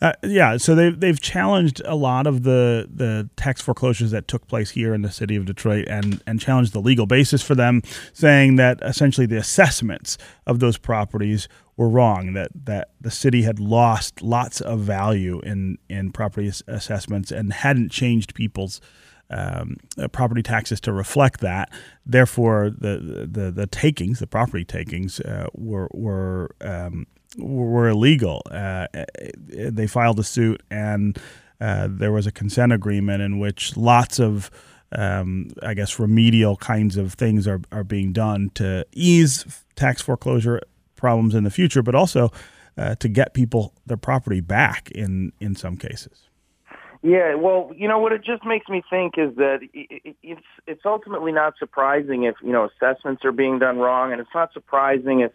Uh, 0.02 0.14
yeah, 0.24 0.58
so 0.58 0.76
they've 0.76 1.00
they've 1.00 1.20
challenged 1.20 1.82
a 1.86 1.96
lot 1.96 2.28
of 2.28 2.44
the 2.44 2.88
the 2.94 3.30
tax 3.36 3.62
foreclosures 3.62 4.12
that 4.12 4.28
took 4.28 4.48
place 4.48 4.72
here 4.72 4.94
in 4.94 5.02
the 5.02 5.12
city 5.12 5.36
of 5.36 5.46
Detroit, 5.46 5.88
and 5.88 6.22
and 6.26 6.40
challenged 6.40 6.74
the 6.74 6.82
legal 6.82 7.06
basis 7.06 7.42
for 7.42 7.56
them, 7.56 7.82
saying 8.14 8.56
that 8.58 8.80
essentially 8.82 9.28
the 9.28 9.38
assessments 9.38 10.18
of 10.46 10.60
those 10.60 10.78
properties 10.78 11.48
were 11.78 11.90
wrong. 11.90 12.34
That 12.34 12.52
that 12.66 12.90
the 13.00 13.12
city 13.12 13.44
had 13.44 13.60
lost 13.60 14.22
lots 14.22 14.62
of 14.62 14.80
value 14.80 15.40
in 15.42 15.78
in 15.90 16.12
property 16.12 16.52
assessments 16.68 17.32
and 17.32 17.54
hadn't 17.54 17.92
changed 17.92 18.34
people's. 18.36 18.82
Um, 19.32 19.78
uh, 20.00 20.08
property 20.08 20.42
taxes 20.42 20.82
to 20.82 20.92
reflect 20.92 21.40
that. 21.42 21.70
Therefore, 22.04 22.72
the 22.76 23.28
the 23.32 23.52
the 23.52 23.68
takings, 23.68 24.18
the 24.18 24.26
property 24.26 24.66
takings, 24.66 25.20
uh, 25.20 25.46
were 25.54 25.88
were 25.94 26.56
um, 26.62 27.06
were 27.40 27.90
illegal. 27.90 28.42
Uh, 28.50 28.88
they 29.48 29.88
filed 29.88 30.20
a 30.20 30.24
suit, 30.24 30.62
and 30.70 31.18
uh, 31.62 31.88
there 31.90 32.12
was 32.12 32.28
a 32.28 32.32
consent 32.32 32.72
agreement 32.72 33.22
in 33.22 33.40
which 33.40 33.76
lots 33.76 34.20
of, 34.20 34.50
um, 34.92 35.50
I 35.62 35.74
guess, 35.74 36.00
remedial 36.00 36.58
kinds 36.58 36.98
of 36.98 37.14
things 37.14 37.48
are, 37.48 37.62
are 37.72 37.84
being 37.84 38.14
done 38.14 38.52
to 38.56 38.86
ease 38.92 39.64
tax 39.76 40.02
foreclosure 40.02 40.62
problems 40.96 41.36
in 41.36 41.44
the 41.44 41.52
future, 41.52 41.82
but 41.82 41.96
also 41.96 42.32
uh, 42.78 42.96
to 42.96 43.10
get 43.10 43.34
people 43.34 43.74
their 43.86 43.98
property 43.98 44.42
back 44.42 44.92
in, 44.92 45.32
in 45.40 45.56
some 45.56 45.78
cases. 45.78 46.30
Yeah, 47.02 47.36
well, 47.36 47.72
you 47.78 47.88
know 47.88 47.98
what 48.00 48.12
it 48.12 48.26
just 48.26 48.46
makes 48.46 48.68
me 48.68 48.84
think 48.90 49.14
is 49.18 49.34
that 49.38 49.60
it's 49.74 50.42
it's 50.68 50.82
ultimately 50.84 51.32
not 51.32 51.54
surprising 51.58 52.24
if 52.24 52.36
you 52.44 52.52
know 52.52 52.68
assessments 52.68 53.24
are 53.24 53.32
being 53.32 53.58
done 53.58 53.78
wrong, 53.78 54.12
and 54.12 54.20
it's 54.20 54.30
not 54.36 54.52
surprising 54.52 55.22
if 55.22 55.32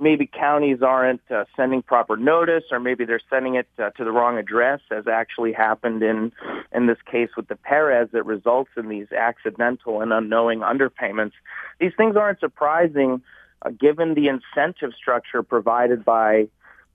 maybe 0.00 0.26
counties 0.26 0.82
aren't 0.82 1.20
uh, 1.30 1.44
sending 1.56 1.82
proper 1.82 2.16
notice 2.16 2.64
or 2.70 2.78
maybe 2.78 3.04
they're 3.04 3.20
sending 3.30 3.56
it 3.56 3.68
uh, 3.78 3.90
to 3.90 4.04
the 4.04 4.12
wrong 4.12 4.38
address 4.38 4.80
as 4.90 5.06
actually 5.06 5.52
happened 5.52 6.02
in 6.02 6.32
in 6.72 6.86
this 6.86 6.98
case 7.10 7.30
with 7.36 7.48
the 7.48 7.56
Perez 7.56 8.08
that 8.12 8.24
results 8.24 8.70
in 8.76 8.88
these 8.88 9.10
accidental 9.12 10.00
and 10.00 10.12
unknowing 10.12 10.60
underpayments. 10.60 11.32
These 11.80 11.92
things 11.96 12.16
aren't 12.16 12.40
surprising 12.40 13.22
uh, 13.62 13.70
given 13.70 14.14
the 14.14 14.28
incentive 14.28 14.92
structure 14.94 15.42
provided 15.42 16.04
by 16.04 16.48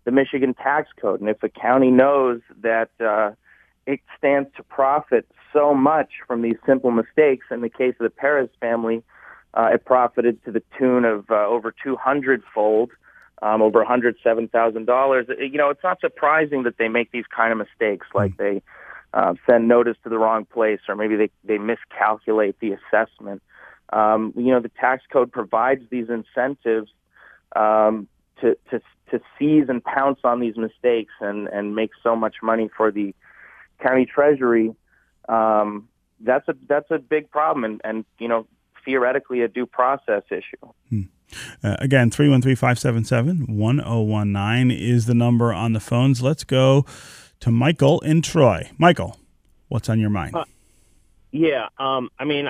the 0.05 0.11
Michigan 0.11 0.53
tax 0.53 0.89
code. 0.99 1.19
And 1.19 1.29
if 1.29 1.41
a 1.43 1.49
county 1.49 1.91
knows 1.91 2.41
that 2.61 2.89
uh, 2.99 3.31
it 3.85 3.99
stands 4.17 4.49
to 4.55 4.63
profit 4.63 5.27
so 5.51 5.73
much 5.73 6.09
from 6.27 6.41
these 6.41 6.57
simple 6.65 6.91
mistakes 6.91 7.47
in 7.51 7.61
the 7.61 7.69
case 7.69 7.95
of 7.99 8.03
the 8.03 8.09
Perez 8.09 8.49
family 8.59 9.03
uh, 9.53 9.69
it 9.73 9.85
profited 9.85 10.43
to 10.45 10.51
the 10.51 10.63
tune 10.77 11.05
of 11.05 11.29
uh, 11.29 11.45
over 11.47 11.73
200 11.83 12.41
fold, 12.53 12.91
um, 13.41 13.61
over 13.61 13.83
$107,000. 13.83 15.51
You 15.51 15.57
know, 15.57 15.69
it's 15.69 15.83
not 15.83 15.99
surprising 15.99 16.63
that 16.63 16.77
they 16.77 16.87
make 16.87 17.11
these 17.11 17.25
kind 17.35 17.51
of 17.51 17.57
mistakes, 17.57 18.07
like 18.13 18.31
hmm. 18.35 18.43
they 18.43 18.61
uh, 19.13 19.33
send 19.47 19.67
notice 19.67 19.97
to 20.03 20.09
the 20.09 20.17
wrong 20.17 20.45
place, 20.45 20.79
or 20.87 20.95
maybe 20.95 21.15
they, 21.15 21.29
they 21.43 21.57
miscalculate 21.57 22.59
the 22.59 22.71
assessment. 22.73 23.41
Um, 23.91 24.33
you 24.35 24.51
know, 24.51 24.59
the 24.59 24.71
tax 24.79 25.03
code 25.11 25.31
provides 25.31 25.83
these 25.91 26.07
incentives 26.09 26.89
um, 27.55 28.07
to, 28.41 28.57
to, 28.71 28.81
to 29.11 29.19
seize 29.37 29.65
and 29.69 29.83
pounce 29.83 30.19
on 30.23 30.39
these 30.39 30.57
mistakes 30.57 31.13
and, 31.21 31.47
and 31.49 31.75
make 31.75 31.91
so 32.01 32.15
much 32.15 32.37
money 32.41 32.69
for 32.75 32.91
the 32.91 33.13
county 33.79 34.07
treasury. 34.07 34.73
Um, 35.29 35.87
that's 36.19 36.47
a 36.47 36.55
that's 36.67 36.89
a 36.89 36.99
big 36.99 37.29
problem, 37.31 37.65
and, 37.65 37.81
and 37.83 38.05
you 38.17 38.27
know 38.27 38.47
theoretically 38.85 39.41
a 39.41 39.47
due 39.47 39.65
process 39.65 40.23
issue. 40.29 40.71
Hmm. 40.89 41.01
Uh, 41.63 41.77
again, 41.79 42.11
313 42.11 42.55
577 42.55 43.57
1019 43.57 44.71
is 44.71 45.05
the 45.05 45.13
number 45.13 45.51
on 45.53 45.73
the 45.73 45.79
phones. 45.79 46.21
Let's 46.21 46.43
go 46.43 46.85
to 47.39 47.51
Michael 47.51 47.99
in 48.01 48.21
Troy. 48.21 48.69
Michael, 48.77 49.17
what's 49.67 49.89
on 49.89 49.99
your 49.99 50.09
mind? 50.09 50.35
Uh, 50.35 50.45
yeah, 51.31 51.69
um, 51.79 52.09
I 52.19 52.25
mean, 52.25 52.49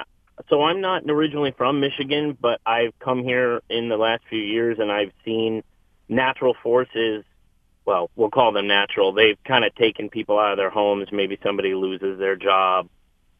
so 0.49 0.63
I'm 0.63 0.81
not 0.81 1.03
originally 1.09 1.51
from 1.51 1.79
Michigan, 1.79 2.37
but 2.39 2.59
I've 2.65 2.97
come 2.99 3.23
here 3.23 3.61
in 3.69 3.89
the 3.89 3.97
last 3.97 4.23
few 4.29 4.41
years 4.41 4.77
and 4.79 4.91
I've 4.91 5.11
seen 5.23 5.63
natural 6.09 6.55
forces. 6.61 7.23
Well, 7.85 8.09
we'll 8.15 8.29
call 8.29 8.51
them 8.51 8.67
natural. 8.67 9.13
They've 9.13 9.37
kind 9.45 9.65
of 9.65 9.73
taken 9.75 10.09
people 10.09 10.39
out 10.39 10.51
of 10.51 10.57
their 10.57 10.69
homes. 10.69 11.07
Maybe 11.11 11.37
somebody 11.43 11.73
loses 11.75 12.19
their 12.19 12.35
job 12.35 12.89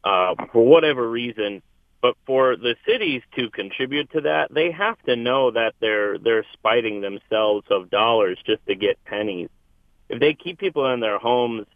uh, 0.04 0.34
for 0.52 0.64
whatever 0.64 1.08
reason 1.08 1.62
but 2.04 2.16
for 2.26 2.54
the 2.54 2.76
cities 2.86 3.22
to 3.34 3.48
contribute 3.48 4.10
to 4.12 4.20
that, 4.20 4.52
they 4.52 4.70
have 4.70 5.00
to 5.04 5.16
know 5.16 5.50
that 5.52 5.72
they're 5.80 6.18
they're 6.18 6.44
spiting 6.52 7.00
themselves 7.00 7.66
of 7.70 7.88
dollars 7.88 8.36
just 8.44 8.60
to 8.66 8.74
get 8.74 9.02
pennies. 9.06 9.48
If 10.10 10.20
they 10.20 10.34
keep 10.34 10.58
people 10.58 10.92
in 10.92 11.00
their 11.00 11.18
homes 11.18 11.66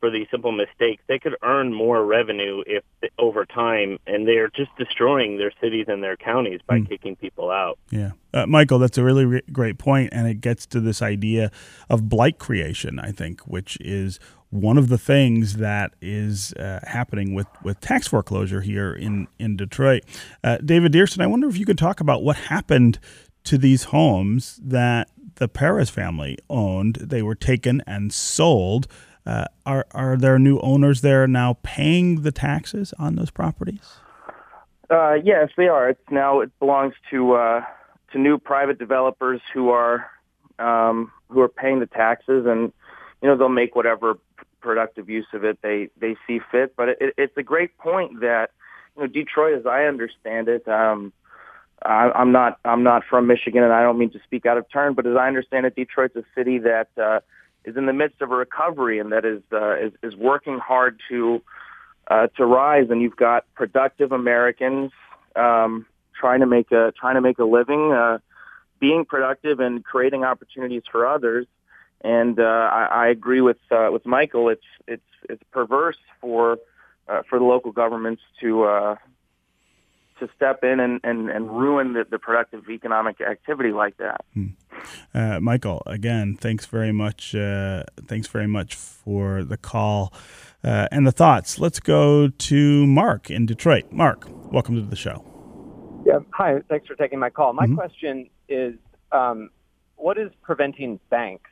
for 0.00 0.10
these 0.10 0.26
simple 0.32 0.50
mistakes, 0.50 1.04
they 1.06 1.20
could 1.20 1.36
earn 1.44 1.72
more 1.72 2.04
revenue 2.04 2.64
if 2.66 2.82
over 3.20 3.44
time, 3.44 4.00
and 4.04 4.26
they're 4.26 4.48
just 4.48 4.74
destroying 4.76 5.38
their 5.38 5.52
cities 5.60 5.84
and 5.86 6.02
their 6.02 6.16
counties 6.16 6.58
by 6.66 6.80
mm. 6.80 6.88
kicking 6.88 7.14
people 7.14 7.48
out. 7.48 7.78
Yeah, 7.92 8.10
uh, 8.34 8.46
Michael, 8.46 8.80
that's 8.80 8.98
a 8.98 9.04
really 9.04 9.26
re- 9.26 9.42
great 9.52 9.78
point, 9.78 10.08
and 10.10 10.26
it 10.26 10.40
gets 10.40 10.66
to 10.66 10.80
this 10.80 11.00
idea 11.00 11.52
of 11.88 12.08
blight 12.08 12.40
creation. 12.40 12.98
I 12.98 13.12
think, 13.12 13.42
which 13.42 13.78
is 13.80 14.18
one 14.52 14.76
of 14.76 14.90
the 14.90 14.98
things 14.98 15.56
that 15.56 15.94
is 16.02 16.52
uh, 16.54 16.80
happening 16.82 17.34
with, 17.34 17.46
with 17.62 17.80
tax 17.80 18.06
foreclosure 18.06 18.60
here 18.60 18.92
in, 18.92 19.26
in 19.38 19.56
Detroit. 19.56 20.02
Uh, 20.44 20.58
David 20.58 20.92
Deerson, 20.92 21.22
I 21.22 21.26
wonder 21.26 21.48
if 21.48 21.56
you 21.56 21.64
could 21.64 21.78
talk 21.78 22.00
about 22.00 22.22
what 22.22 22.36
happened 22.36 22.98
to 23.44 23.56
these 23.56 23.84
homes 23.84 24.60
that 24.62 25.08
the 25.36 25.48
Perez 25.48 25.88
family 25.88 26.36
owned. 26.50 26.96
They 26.96 27.22
were 27.22 27.34
taken 27.34 27.82
and 27.86 28.12
sold. 28.12 28.88
Uh, 29.24 29.46
are, 29.64 29.86
are 29.92 30.18
there 30.18 30.38
new 30.38 30.58
owners 30.58 31.00
there 31.00 31.26
now 31.26 31.56
paying 31.62 32.20
the 32.20 32.32
taxes 32.32 32.92
on 32.98 33.16
those 33.16 33.30
properties? 33.30 34.00
Uh, 34.90 35.14
yes, 35.14 35.48
they 35.56 35.68
are. 35.68 35.88
It's 35.88 36.10
now 36.10 36.40
it 36.40 36.50
belongs 36.58 36.92
to 37.10 37.32
uh, 37.32 37.62
to 38.12 38.18
new 38.18 38.36
private 38.36 38.78
developers 38.78 39.40
who 39.54 39.70
are 39.70 40.10
um, 40.58 41.10
who 41.30 41.40
are 41.40 41.48
paying 41.48 41.80
the 41.80 41.86
taxes, 41.86 42.44
and 42.46 42.70
you 43.22 43.28
know 43.28 43.36
they'll 43.38 43.48
make 43.48 43.74
whatever 43.74 44.18
productive 44.62 45.08
use 45.08 45.26
of 45.34 45.44
it 45.44 45.58
they 45.62 45.88
they 46.00 46.16
see 46.26 46.40
fit. 46.50 46.74
But 46.76 46.90
it, 46.90 47.14
it's 47.18 47.36
a 47.36 47.42
great 47.42 47.76
point 47.78 48.20
that 48.20 48.50
you 48.96 49.02
know 49.02 49.08
Detroit, 49.08 49.58
as 49.58 49.66
I 49.66 49.84
understand 49.84 50.48
it. 50.48 50.66
Um, 50.68 51.12
I, 51.84 52.10
I'm 52.14 52.32
not 52.32 52.58
I'm 52.64 52.82
not 52.82 53.02
from 53.08 53.26
Michigan, 53.26 53.62
and 53.62 53.72
I 53.72 53.82
don't 53.82 53.98
mean 53.98 54.10
to 54.10 54.20
speak 54.24 54.46
out 54.46 54.56
of 54.56 54.70
turn, 54.70 54.94
but 54.94 55.06
as 55.06 55.16
I 55.16 55.26
understand 55.26 55.66
it, 55.66 55.74
Detroit's 55.74 56.16
a 56.16 56.24
city 56.34 56.58
that 56.58 56.88
uh, 56.96 57.20
is 57.64 57.76
in 57.76 57.86
the 57.86 57.92
midst 57.92 58.20
of 58.22 58.30
a 58.30 58.36
recovery 58.36 58.98
and 58.98 59.12
that 59.12 59.24
is 59.24 59.42
uh, 59.52 59.76
is, 59.76 59.92
is 60.02 60.16
working 60.16 60.58
hard 60.58 61.00
to 61.08 61.42
uh, 62.08 62.28
to 62.36 62.46
rise. 62.46 62.86
And 62.90 63.00
you've 63.02 63.16
got 63.16 63.44
productive 63.54 64.12
Americans 64.12 64.92
um, 65.36 65.86
trying 66.18 66.40
to 66.40 66.46
make 66.46 66.70
a 66.72 66.92
trying 66.98 67.14
to 67.14 67.20
make 67.20 67.38
a 67.38 67.44
living, 67.44 67.92
uh, 67.92 68.18
being 68.80 69.04
productive 69.04 69.60
and 69.60 69.84
creating 69.84 70.24
opportunities 70.24 70.82
for 70.90 71.06
others. 71.06 71.46
And 72.04 72.38
uh, 72.40 72.42
I, 72.42 72.88
I 72.90 73.08
agree 73.08 73.40
with 73.40 73.58
uh, 73.70 73.88
with 73.92 74.04
Michael. 74.04 74.48
It's 74.48 74.62
it's 74.86 75.02
it's 75.28 75.42
perverse 75.52 75.98
for 76.20 76.58
uh, 77.08 77.22
for 77.28 77.38
the 77.38 77.44
local 77.44 77.72
governments 77.72 78.22
to 78.40 78.64
uh, 78.64 78.96
to 80.22 80.28
step 80.36 80.62
in 80.62 80.78
and, 80.80 81.00
and, 81.02 81.28
and 81.30 81.50
ruin 81.50 81.94
the, 81.94 82.06
the 82.08 82.18
productive 82.18 82.68
economic 82.70 83.20
activity 83.20 83.72
like 83.72 83.96
that. 83.96 84.24
Hmm. 84.34 84.46
Uh, 85.12 85.40
Michael, 85.40 85.82
again, 85.86 86.36
thanks 86.36 86.66
very 86.66 86.92
much. 86.92 87.34
Uh, 87.34 87.84
thanks 88.06 88.28
very 88.28 88.46
much 88.46 88.74
for 88.74 89.44
the 89.44 89.56
call 89.56 90.12
uh, 90.64 90.88
and 90.90 91.06
the 91.06 91.12
thoughts. 91.12 91.58
Let's 91.58 91.80
go 91.80 92.28
to 92.28 92.86
Mark 92.86 93.30
in 93.30 93.46
Detroit. 93.46 93.90
Mark, 93.90 94.28
welcome 94.52 94.76
to 94.76 94.82
the 94.82 94.96
show. 94.96 95.24
Yeah, 96.06 96.18
hi. 96.30 96.60
Thanks 96.68 96.86
for 96.86 96.94
taking 96.94 97.18
my 97.18 97.30
call. 97.30 97.52
My 97.52 97.64
mm-hmm. 97.64 97.74
question 97.74 98.30
is, 98.48 98.74
um, 99.12 99.50
what 99.96 100.18
is 100.18 100.30
preventing 100.42 100.98
banks 101.10 101.50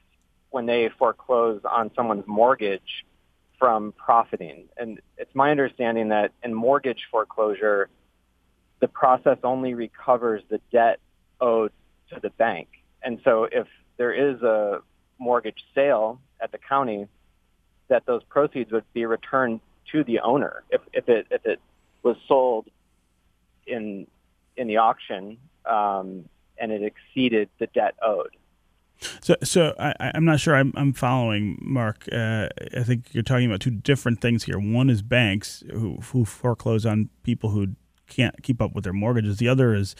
when 0.51 0.67
they 0.67 0.91
foreclose 0.99 1.61
on 1.65 1.91
someone's 1.95 2.27
mortgage 2.27 3.05
from 3.59 3.93
profiting. 3.93 4.65
And 4.77 5.01
it's 5.19 5.35
my 5.35 5.51
understanding 5.51 6.09
that 6.09 6.33
in 6.43 6.55
mortgage 6.55 7.07
foreclosure, 7.11 7.89
the 8.81 8.89
process 8.89 9.39
only 9.45 9.75
recovers 9.75 10.43
the 10.49 10.61
debt 10.73 10.99
owed 11.41 11.73
to 12.13 12.21
the 12.21 12.31
bank. 12.31 12.69
And 13.03 13.21
so 13.25 13.45
if 13.45 13.67
there 13.97 14.13
is 14.13 14.43
a 14.43 14.81
mortgage 15.19 15.63
sale 15.75 16.21
at 16.41 16.53
the 16.53 16.59
county, 16.59 17.07
that 17.89 18.07
those 18.07 18.23
proceeds 18.25 18.73
would 18.73 18.91
be 18.93 19.05
returned 19.05 19.61
to 19.93 20.05
the 20.05 20.21
owner 20.21 20.63
if, 20.71 20.81
if 20.93 21.09
it 21.09 21.27
if 21.31 21.45
it 21.45 21.61
was 22.03 22.17
sold 22.27 22.67
in 23.67 24.07
in 24.57 24.69
the 24.69 24.79
auction 24.79 25.37
um, 25.67 26.25
and 26.59 26.73
it 26.73 26.83
exceeded 26.83 27.49
the 27.59 27.67
debt 27.69 27.95
owed. 28.03 28.37
So, 29.21 29.37
so 29.43 29.75
I, 29.79 30.13
am 30.15 30.25
not 30.25 30.41
sure 30.41 30.55
I'm, 30.55 30.73
I'm 30.77 30.93
following, 30.93 31.59
Mark. 31.61 32.09
Uh, 32.13 32.49
I 32.77 32.83
think 32.83 33.13
you're 33.13 33.23
talking 33.23 33.47
about 33.47 33.61
two 33.61 33.71
different 33.71 34.21
things 34.21 34.45
here. 34.45 34.59
One 34.59 34.91
is 34.91 35.03
banks 35.03 35.63
who, 35.71 35.97
who 35.97 36.25
foreclose 36.25 36.85
on 36.85 37.09
people 37.23 37.51
who 37.51 37.69
can't 38.09 38.43
keep 38.43 38.61
up 38.61 38.75
with 38.75 38.85
their 38.85 38.93
mortgages. 38.93 39.39
The 39.39 39.49
other 39.49 39.75
is 39.75 39.95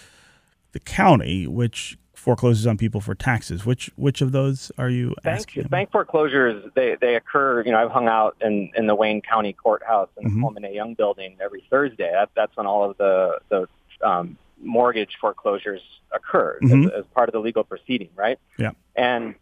the 0.73 0.81
county, 0.81 1.47
which 1.47 1.97
forecloses 2.21 2.67
on 2.67 2.77
people 2.77 3.01
for 3.01 3.15
taxes. 3.15 3.65
Which 3.65 3.91
which 3.97 4.21
of 4.21 4.33
those 4.33 4.71
are 4.77 4.91
you 4.91 5.15
bank, 5.23 5.41
asking? 5.41 5.63
Bank 5.65 5.91
foreclosures 5.91 6.71
they, 6.75 6.97
they 7.01 7.17
occur. 7.17 7.63
You 7.63 7.73
know, 7.73 7.83
I've 7.83 7.91
hung 7.91 8.09
out 8.09 8.37
in, 8.41 8.71
in 8.77 8.87
the 8.87 8.95
Wayne 8.95 9.23
County 9.23 9.55
Courthouse 9.55 10.09
in 10.19 10.25
mm-hmm. 10.25 10.37
the 10.37 10.41
Coleman 10.43 10.65
A. 10.67 10.71
Young 10.71 10.95
building 10.95 11.37
every 11.41 11.65
Thursday. 11.71 12.11
That, 12.13 12.31
that's 12.37 12.55
when 12.57 12.67
all 12.67 12.91
of 12.91 12.97
the 12.99 13.39
the 13.49 13.69
um, 14.07 14.37
mortgage 14.63 15.17
foreclosures 15.21 15.81
occur 16.13 16.59
mm-hmm. 16.63 16.85
as, 16.87 16.93
as 17.01 17.05
part 17.15 17.29
of 17.29 17.33
the 17.33 17.41
legal 17.41 17.65
proceeding, 17.65 18.11
right? 18.15 18.39
Yeah. 18.59 18.73
And 18.95 19.35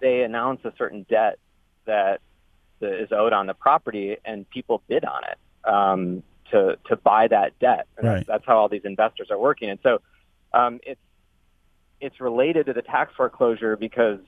they 0.00 0.22
announce 0.22 0.64
a 0.64 0.72
certain 0.76 1.06
debt 1.08 1.38
that 1.86 2.20
is 2.80 3.12
owed 3.12 3.32
on 3.32 3.46
the 3.46 3.54
property, 3.54 4.16
and 4.24 4.48
people 4.50 4.82
bid 4.88 5.04
on 5.04 5.22
it 5.24 5.38
um, 5.68 6.22
to 6.50 6.78
to 6.86 6.96
buy 6.96 7.28
that 7.28 7.58
debt. 7.58 7.86
And 7.96 8.06
right. 8.06 8.14
that's, 8.16 8.26
that's 8.26 8.46
how 8.46 8.58
all 8.58 8.68
these 8.68 8.84
investors 8.84 9.30
are 9.30 9.38
working. 9.38 9.70
And 9.70 9.78
so 9.82 10.00
um, 10.52 10.80
it's 10.82 11.00
it's 12.00 12.20
related 12.20 12.66
to 12.66 12.72
the 12.72 12.82
tax 12.82 13.14
foreclosure 13.16 13.76
because 13.76 14.20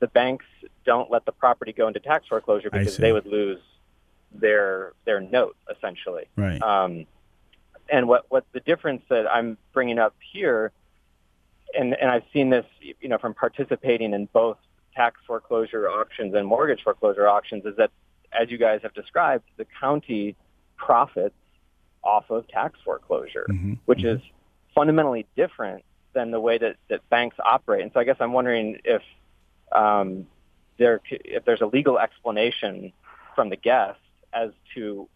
the 0.00 0.08
banks 0.08 0.44
don't 0.84 1.10
let 1.10 1.24
the 1.24 1.32
property 1.32 1.72
go 1.72 1.88
into 1.88 2.00
tax 2.00 2.26
foreclosure 2.28 2.68
because 2.70 2.96
they 2.96 3.12
would 3.12 3.26
lose 3.26 3.60
their 4.32 4.92
their 5.04 5.20
note 5.20 5.56
essentially. 5.74 6.24
Right. 6.36 6.60
Um, 6.60 7.06
and 7.88 8.08
what 8.08 8.26
what 8.28 8.44
the 8.52 8.60
difference 8.60 9.02
that 9.08 9.26
I'm 9.30 9.58
bringing 9.72 9.98
up 9.98 10.14
here, 10.32 10.72
and 11.78 11.94
and 11.94 12.10
I've 12.10 12.24
seen 12.32 12.50
this, 12.50 12.66
you 12.80 13.08
know, 13.08 13.18
from 13.18 13.34
participating 13.34 14.12
in 14.12 14.26
both 14.32 14.58
tax 14.94 15.20
foreclosure 15.26 15.88
auctions 15.88 16.34
and 16.34 16.46
mortgage 16.46 16.82
foreclosure 16.82 17.28
auctions, 17.28 17.64
is 17.64 17.76
that 17.76 17.90
as 18.32 18.50
you 18.50 18.58
guys 18.58 18.80
have 18.82 18.94
described, 18.94 19.44
the 19.56 19.66
county 19.80 20.36
profits 20.76 21.34
off 22.02 22.30
of 22.30 22.46
tax 22.48 22.78
foreclosure, 22.84 23.46
mm-hmm. 23.48 23.74
which 23.86 24.00
mm-hmm. 24.00 24.16
is 24.16 24.22
fundamentally 24.74 25.26
different 25.36 25.84
than 26.12 26.30
the 26.30 26.40
way 26.40 26.58
that, 26.58 26.76
that 26.88 27.08
banks 27.10 27.36
operate. 27.44 27.82
And 27.82 27.90
so 27.92 28.00
I 28.00 28.04
guess 28.04 28.16
I'm 28.20 28.32
wondering 28.32 28.78
if 28.84 29.02
um, 29.72 30.26
there 30.78 31.00
if 31.10 31.44
there's 31.44 31.60
a 31.60 31.66
legal 31.66 31.98
explanation 31.98 32.92
from 33.34 33.50
the 33.50 33.56
guest 33.56 33.98
as 34.32 34.50
to 34.74 35.08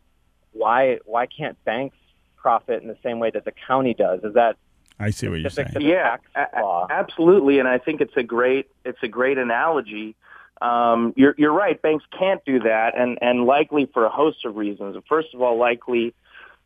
why 0.52 0.98
why 1.04 1.26
can't 1.26 1.62
banks 1.64 1.96
profit 2.40 2.82
in 2.82 2.88
the 2.88 2.96
same 3.02 3.18
way 3.18 3.30
that 3.30 3.44
the 3.44 3.52
county 3.66 3.94
does? 3.94 4.20
Is 4.24 4.34
that 4.34 4.56
I 5.00 5.10
see 5.10 5.28
what 5.28 5.40
you're 5.40 5.50
saying. 5.50 5.68
Yeah, 5.80 6.16
a- 6.34 6.86
absolutely, 6.90 7.58
and 7.58 7.68
I 7.68 7.78
think 7.78 8.00
it's 8.00 8.16
a 8.16 8.22
great 8.22 8.68
it's 8.84 8.98
a 9.02 9.08
great 9.08 9.38
analogy. 9.38 10.16
Um, 10.60 11.14
you're 11.16 11.34
you're 11.38 11.52
right. 11.52 11.80
Banks 11.80 12.04
can't 12.18 12.44
do 12.44 12.60
that, 12.60 12.98
and 12.98 13.18
and 13.22 13.44
likely 13.44 13.88
for 13.92 14.04
a 14.04 14.10
host 14.10 14.44
of 14.44 14.56
reasons. 14.56 14.96
First 15.08 15.28
of 15.34 15.40
all, 15.40 15.56
likely 15.56 16.14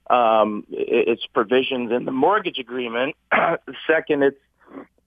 um, 0.09 0.64
it's 0.71 1.26
provisions 1.26 1.93
in 1.93 2.05
the 2.05 2.12
mortgage 2.12 2.59
agreement. 2.59 3.17
Second, 3.87 4.23
it's 4.23 4.41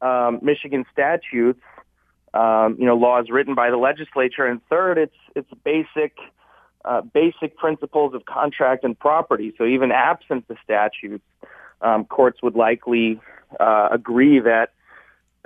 um, 0.02 0.40
Michigan 0.44 0.86
statutes, 0.92 1.62
um, 2.34 2.78
you 2.80 2.86
know, 2.86 2.96
laws 2.96 3.30
written 3.30 3.56
by 3.56 3.72
the 3.72 3.78
legislature. 3.78 4.46
And 4.46 4.62
third, 4.70 5.00
it's 5.00 5.16
it's 5.36 5.50
basic 5.64 6.16
uh, 6.86 7.02
basic 7.02 7.58
principles 7.58 8.14
of 8.14 8.22
contract 8.26 8.84
and 8.84 8.98
property. 8.98 9.54
So 9.58 9.66
even 9.66 9.92
absent 9.92 10.48
the 10.48 10.56
statutes, 10.64 11.24
um, 11.82 12.06
courts 12.06 12.42
would 12.44 12.56
likely 12.56 13.20
uh, 13.60 13.90
agree 13.92 14.40
that 14.40 14.68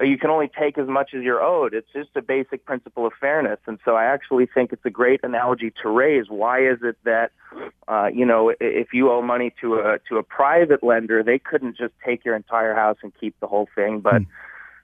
you 0.01 0.17
can 0.17 0.29
only 0.29 0.47
take 0.47 0.77
as 0.77 0.87
much 0.87 1.13
as 1.13 1.23
you're 1.23 1.43
owed. 1.43 1.73
It's 1.73 1.91
just 1.91 2.11
a 2.15 2.21
basic 2.21 2.63
principle 2.65 3.05
of 3.05 3.13
fairness. 3.19 3.59
And 3.65 3.79
so 3.83 3.95
I 3.95 4.05
actually 4.05 4.45
think 4.45 4.71
it's 4.71 4.85
a 4.85 4.89
great 4.89 5.19
analogy 5.23 5.73
to 5.81 5.89
raise. 5.89 6.29
Why 6.29 6.65
is 6.65 6.79
it 6.83 6.97
that, 7.03 7.31
uh, 7.87 8.09
you 8.13 8.25
know, 8.25 8.53
if 8.61 8.93
you 8.93 9.11
owe 9.11 9.21
money 9.21 9.53
to 9.59 9.75
a, 9.75 9.99
to 10.07 10.17
a 10.17 10.23
private 10.23 10.83
lender, 10.83 11.21
they 11.21 11.39
couldn't 11.39 11.75
just 11.77 11.93
take 12.05 12.23
your 12.23 12.35
entire 12.35 12.73
house 12.73 12.97
and 13.03 13.11
keep 13.19 13.37
the 13.41 13.47
whole 13.47 13.67
thing, 13.75 13.99
but, 13.99 14.21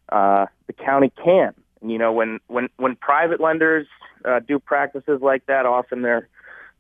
uh, 0.10 0.48
the 0.68 0.74
county 0.74 1.12
can. 1.24 1.54
And, 1.82 1.92
you 1.92 1.98
know, 1.98 2.12
when, 2.12 2.40
when, 2.48 2.68
when 2.76 2.98
private 2.98 3.40
lenders, 3.40 3.88
uh, 4.26 4.40
do 4.40 4.60
practices 4.60 5.20
like 5.22 5.46
that, 5.46 5.66
often 5.66 6.02
they're, 6.02 6.28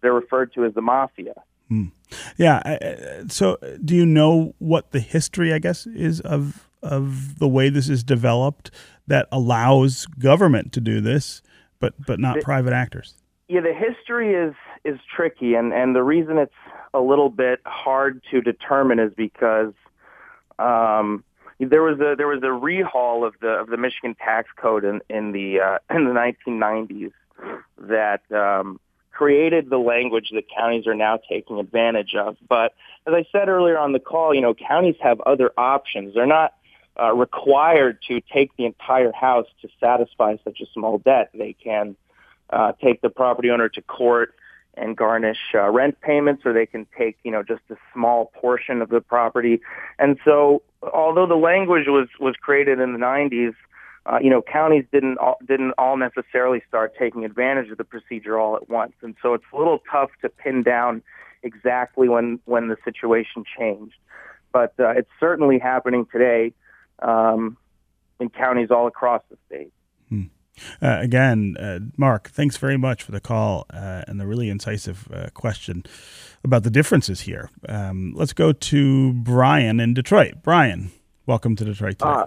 they're 0.05 0.13
referred 0.13 0.53
to 0.53 0.65
as 0.65 0.73
the 0.73 0.81
mafia. 0.81 1.33
Hmm. 1.67 1.85
Yeah. 2.37 3.23
So, 3.27 3.57
do 3.83 3.95
you 3.95 4.05
know 4.05 4.53
what 4.59 4.91
the 4.91 4.99
history, 4.99 5.51
I 5.51 5.59
guess, 5.59 5.87
is 5.87 6.21
of 6.21 6.69
of 6.83 7.39
the 7.39 7.47
way 7.47 7.69
this 7.69 7.89
is 7.89 8.03
developed 8.03 8.69
that 9.07 9.27
allows 9.31 10.05
government 10.05 10.71
to 10.73 10.79
do 10.79 11.01
this, 11.01 11.41
but 11.79 11.93
but 12.05 12.19
not 12.19 12.35
the, 12.35 12.41
private 12.41 12.73
actors? 12.73 13.15
Yeah, 13.47 13.61
the 13.61 13.73
history 13.73 14.35
is 14.35 14.53
is 14.83 14.99
tricky, 15.13 15.55
and 15.55 15.73
and 15.73 15.95
the 15.95 16.03
reason 16.03 16.37
it's 16.37 16.53
a 16.93 16.99
little 16.99 17.29
bit 17.29 17.59
hard 17.65 18.21
to 18.31 18.41
determine 18.41 18.99
is 18.99 19.11
because 19.17 19.73
um, 20.59 21.23
there 21.59 21.81
was 21.81 21.99
a 21.99 22.15
there 22.15 22.27
was 22.27 22.43
a 22.43 22.53
rehaul 22.53 23.25
of 23.25 23.33
the 23.41 23.49
of 23.49 23.67
the 23.67 23.77
Michigan 23.77 24.15
tax 24.23 24.49
code 24.55 24.85
in 24.85 25.01
in 25.09 25.31
the 25.31 25.59
uh, 25.59 25.77
in 25.95 26.05
the 26.05 26.11
1990s 26.11 27.11
that 27.79 28.21
um, 28.31 28.79
created 29.15 29.69
the 29.69 29.77
language 29.77 30.29
that 30.33 30.43
counties 30.55 30.85
are 30.85 30.93
now 30.93 31.17
taking 31.29 31.57
advantage 31.57 32.15
of. 32.15 32.35
But 32.47 32.73
as 33.07 33.13
I 33.13 33.25
said 33.31 33.47
earlier 33.47 33.77
on 33.77 33.93
the 33.93 33.99
call, 33.99 34.35
you 34.35 34.41
know, 34.41 34.53
counties 34.53 34.95
have 34.99 35.21
other 35.21 35.51
options. 35.57 36.13
They're 36.13 36.25
not 36.25 36.53
uh, 36.99 37.13
required 37.13 37.99
to 38.09 38.21
take 38.33 38.55
the 38.57 38.65
entire 38.65 39.13
house 39.13 39.47
to 39.61 39.69
satisfy 39.79 40.35
such 40.43 40.59
a 40.61 40.65
small 40.73 40.97
debt. 40.97 41.29
They 41.33 41.53
can 41.53 41.95
uh, 42.49 42.73
take 42.83 43.01
the 43.01 43.09
property 43.09 43.49
owner 43.49 43.69
to 43.69 43.81
court 43.81 44.35
and 44.77 44.97
garnish 44.97 45.37
uh, 45.53 45.69
rent 45.69 45.99
payments, 46.01 46.45
or 46.45 46.51
they 46.51 46.65
can 46.65 46.85
take, 46.97 47.17
you 47.23 47.31
know, 47.31 47.41
just 47.41 47.61
a 47.69 47.75
small 47.93 48.31
portion 48.35 48.81
of 48.81 48.89
the 48.89 48.99
property. 48.99 49.61
And 49.97 50.17
so, 50.25 50.61
although 50.81 51.25
the 51.25 51.35
language 51.35 51.87
was 51.87 52.09
was 52.19 52.35
created 52.35 52.81
in 52.81 52.91
the 52.91 52.99
90s, 52.99 53.55
uh, 54.05 54.19
you 54.21 54.29
know, 54.29 54.41
counties 54.41 54.85
didn't 54.91 55.17
all, 55.17 55.37
didn't 55.45 55.73
all 55.77 55.97
necessarily 55.97 56.61
start 56.67 56.93
taking 56.97 57.25
advantage 57.25 57.71
of 57.71 57.77
the 57.77 57.83
procedure 57.83 58.39
all 58.39 58.55
at 58.55 58.69
once. 58.69 58.93
And 59.01 59.15
so, 59.21 59.33
it's 59.33 59.45
a 59.53 59.57
little 59.57 59.79
tough 59.91 60.11
to 60.21 60.29
pin 60.29 60.63
down 60.63 61.01
exactly 61.43 62.07
when 62.09 62.39
when 62.45 62.67
the 62.67 62.77
situation 62.83 63.43
changed. 63.57 63.95
But 64.51 64.73
uh, 64.79 64.91
it's 64.91 65.09
certainly 65.19 65.59
happening 65.59 66.07
today 66.11 66.53
um, 67.01 67.57
in 68.19 68.29
counties 68.29 68.69
all 68.71 68.87
across 68.87 69.21
the 69.29 69.37
state. 69.47 69.73
Hmm. 70.09 70.23
Uh, 70.81 70.99
again, 71.01 71.57
uh, 71.59 71.79
Mark, 71.97 72.29
thanks 72.29 72.57
very 72.57 72.77
much 72.77 73.03
for 73.03 73.11
the 73.11 73.19
call 73.19 73.65
uh, 73.71 74.03
and 74.07 74.19
the 74.19 74.25
really 74.25 74.49
incisive 74.49 75.09
uh, 75.11 75.29
question 75.33 75.83
about 76.43 76.63
the 76.63 76.69
differences 76.69 77.21
here. 77.21 77.49
Um, 77.67 78.13
let's 78.15 78.33
go 78.33 78.53
to 78.53 79.13
Brian 79.13 79.79
in 79.79 79.93
Detroit. 79.93 80.35
Brian, 80.43 80.91
welcome 81.25 81.55
to 81.57 81.65
Detroit 81.65 81.99
today. 81.99 82.25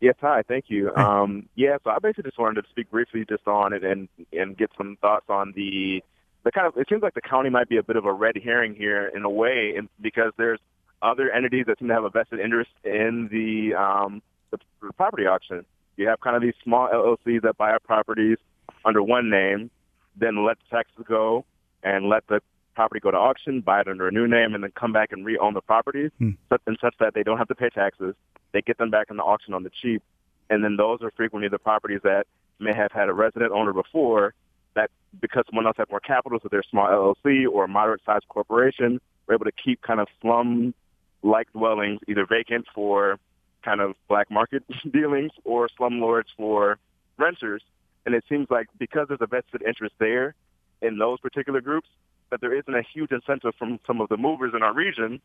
Yes, 0.00 0.14
hi, 0.20 0.42
thank 0.46 0.66
you. 0.68 0.94
Um, 0.94 1.48
yeah, 1.56 1.78
so 1.82 1.90
I 1.90 1.98
basically 1.98 2.24
just 2.24 2.38
wanted 2.38 2.62
to 2.62 2.68
speak 2.70 2.90
briefly 2.90 3.24
just 3.28 3.46
on 3.48 3.72
it 3.72 3.82
and 3.84 4.08
and 4.32 4.56
get 4.56 4.70
some 4.78 4.96
thoughts 5.00 5.26
on 5.28 5.52
the 5.56 6.02
the 6.44 6.52
kind 6.52 6.66
of. 6.66 6.76
It 6.76 6.86
seems 6.88 7.02
like 7.02 7.14
the 7.14 7.20
county 7.20 7.50
might 7.50 7.68
be 7.68 7.78
a 7.78 7.82
bit 7.82 7.96
of 7.96 8.04
a 8.04 8.12
red 8.12 8.36
herring 8.42 8.74
here 8.74 9.08
in 9.08 9.24
a 9.24 9.30
way, 9.30 9.74
and 9.76 9.88
because 10.00 10.32
there's 10.36 10.60
other 11.02 11.30
entities 11.30 11.64
that 11.66 11.78
seem 11.78 11.88
to 11.88 11.94
have 11.94 12.04
a 12.04 12.10
vested 12.10 12.40
interest 12.40 12.70
in 12.84 13.28
the, 13.30 13.74
um, 13.74 14.22
the, 14.50 14.58
the 14.82 14.92
property 14.94 15.26
auction. 15.26 15.64
You 15.96 16.08
have 16.08 16.20
kind 16.20 16.36
of 16.36 16.42
these 16.42 16.54
small 16.62 16.88
LLCs 16.88 17.42
that 17.42 17.56
buy 17.56 17.72
up 17.72 17.84
properties 17.84 18.38
under 18.84 19.02
one 19.02 19.30
name, 19.30 19.70
then 20.16 20.44
let 20.44 20.58
the 20.58 20.76
taxes 20.76 21.04
go 21.06 21.44
and 21.82 22.08
let 22.08 22.26
the 22.28 22.40
property 22.78 23.00
go 23.00 23.10
to 23.10 23.16
auction, 23.16 23.60
buy 23.60 23.80
it 23.80 23.88
under 23.88 24.06
a 24.06 24.12
new 24.12 24.28
name, 24.28 24.54
and 24.54 24.62
then 24.62 24.70
come 24.78 24.92
back 24.92 25.10
and 25.10 25.26
re-own 25.26 25.52
the 25.52 25.60
properties, 25.60 26.12
hmm. 26.18 26.30
such, 26.48 26.62
and 26.68 26.78
such 26.80 26.94
that 27.00 27.12
they 27.12 27.24
don't 27.24 27.36
have 27.36 27.48
to 27.48 27.54
pay 27.56 27.68
taxes. 27.68 28.14
They 28.52 28.62
get 28.62 28.78
them 28.78 28.88
back 28.88 29.08
in 29.10 29.16
the 29.16 29.24
auction 29.24 29.52
on 29.52 29.64
the 29.64 29.70
cheap, 29.82 30.00
and 30.48 30.62
then 30.62 30.76
those 30.76 31.02
are 31.02 31.10
frequently 31.16 31.48
the 31.48 31.58
properties 31.58 32.02
that 32.04 32.28
may 32.60 32.72
have 32.72 32.92
had 32.92 33.08
a 33.08 33.12
resident 33.12 33.50
owner 33.50 33.72
before 33.72 34.32
that 34.76 34.92
because 35.20 35.42
someone 35.50 35.66
else 35.66 35.76
had 35.76 35.90
more 35.90 35.98
capital, 35.98 36.38
so 36.40 36.46
they're 36.48 36.60
a 36.60 36.70
small 36.70 36.86
LLC 36.86 37.48
or 37.52 37.64
a 37.64 37.68
moderate-sized 37.68 38.28
corporation, 38.28 39.00
were 39.26 39.34
able 39.34 39.44
to 39.44 39.52
keep 39.64 39.82
kind 39.82 39.98
of 39.98 40.06
slum 40.22 40.72
like 41.24 41.50
dwellings 41.52 41.98
either 42.06 42.26
vacant 42.26 42.64
for 42.72 43.18
kind 43.64 43.80
of 43.80 43.96
black 44.08 44.30
market 44.30 44.62
dealings 44.92 45.32
or 45.42 45.68
slumlords 45.76 46.30
for 46.36 46.78
renters. 47.16 47.60
And 48.06 48.14
it 48.14 48.22
seems 48.28 48.46
like 48.50 48.68
because 48.78 49.08
there's 49.08 49.20
a 49.20 49.26
vested 49.26 49.62
interest 49.66 49.96
there 49.98 50.36
in 50.80 50.96
those 50.96 51.18
particular 51.18 51.60
groups, 51.60 51.88
that 52.30 52.40
there 52.40 52.54
isn't 52.54 52.74
a 52.74 52.82
huge 52.82 53.10
incentive 53.12 53.54
from 53.58 53.80
some 53.86 54.00
of 54.00 54.08
the 54.08 54.16
movers 54.16 54.52
in 54.54 54.62
our 54.62 54.74
region 54.74 55.20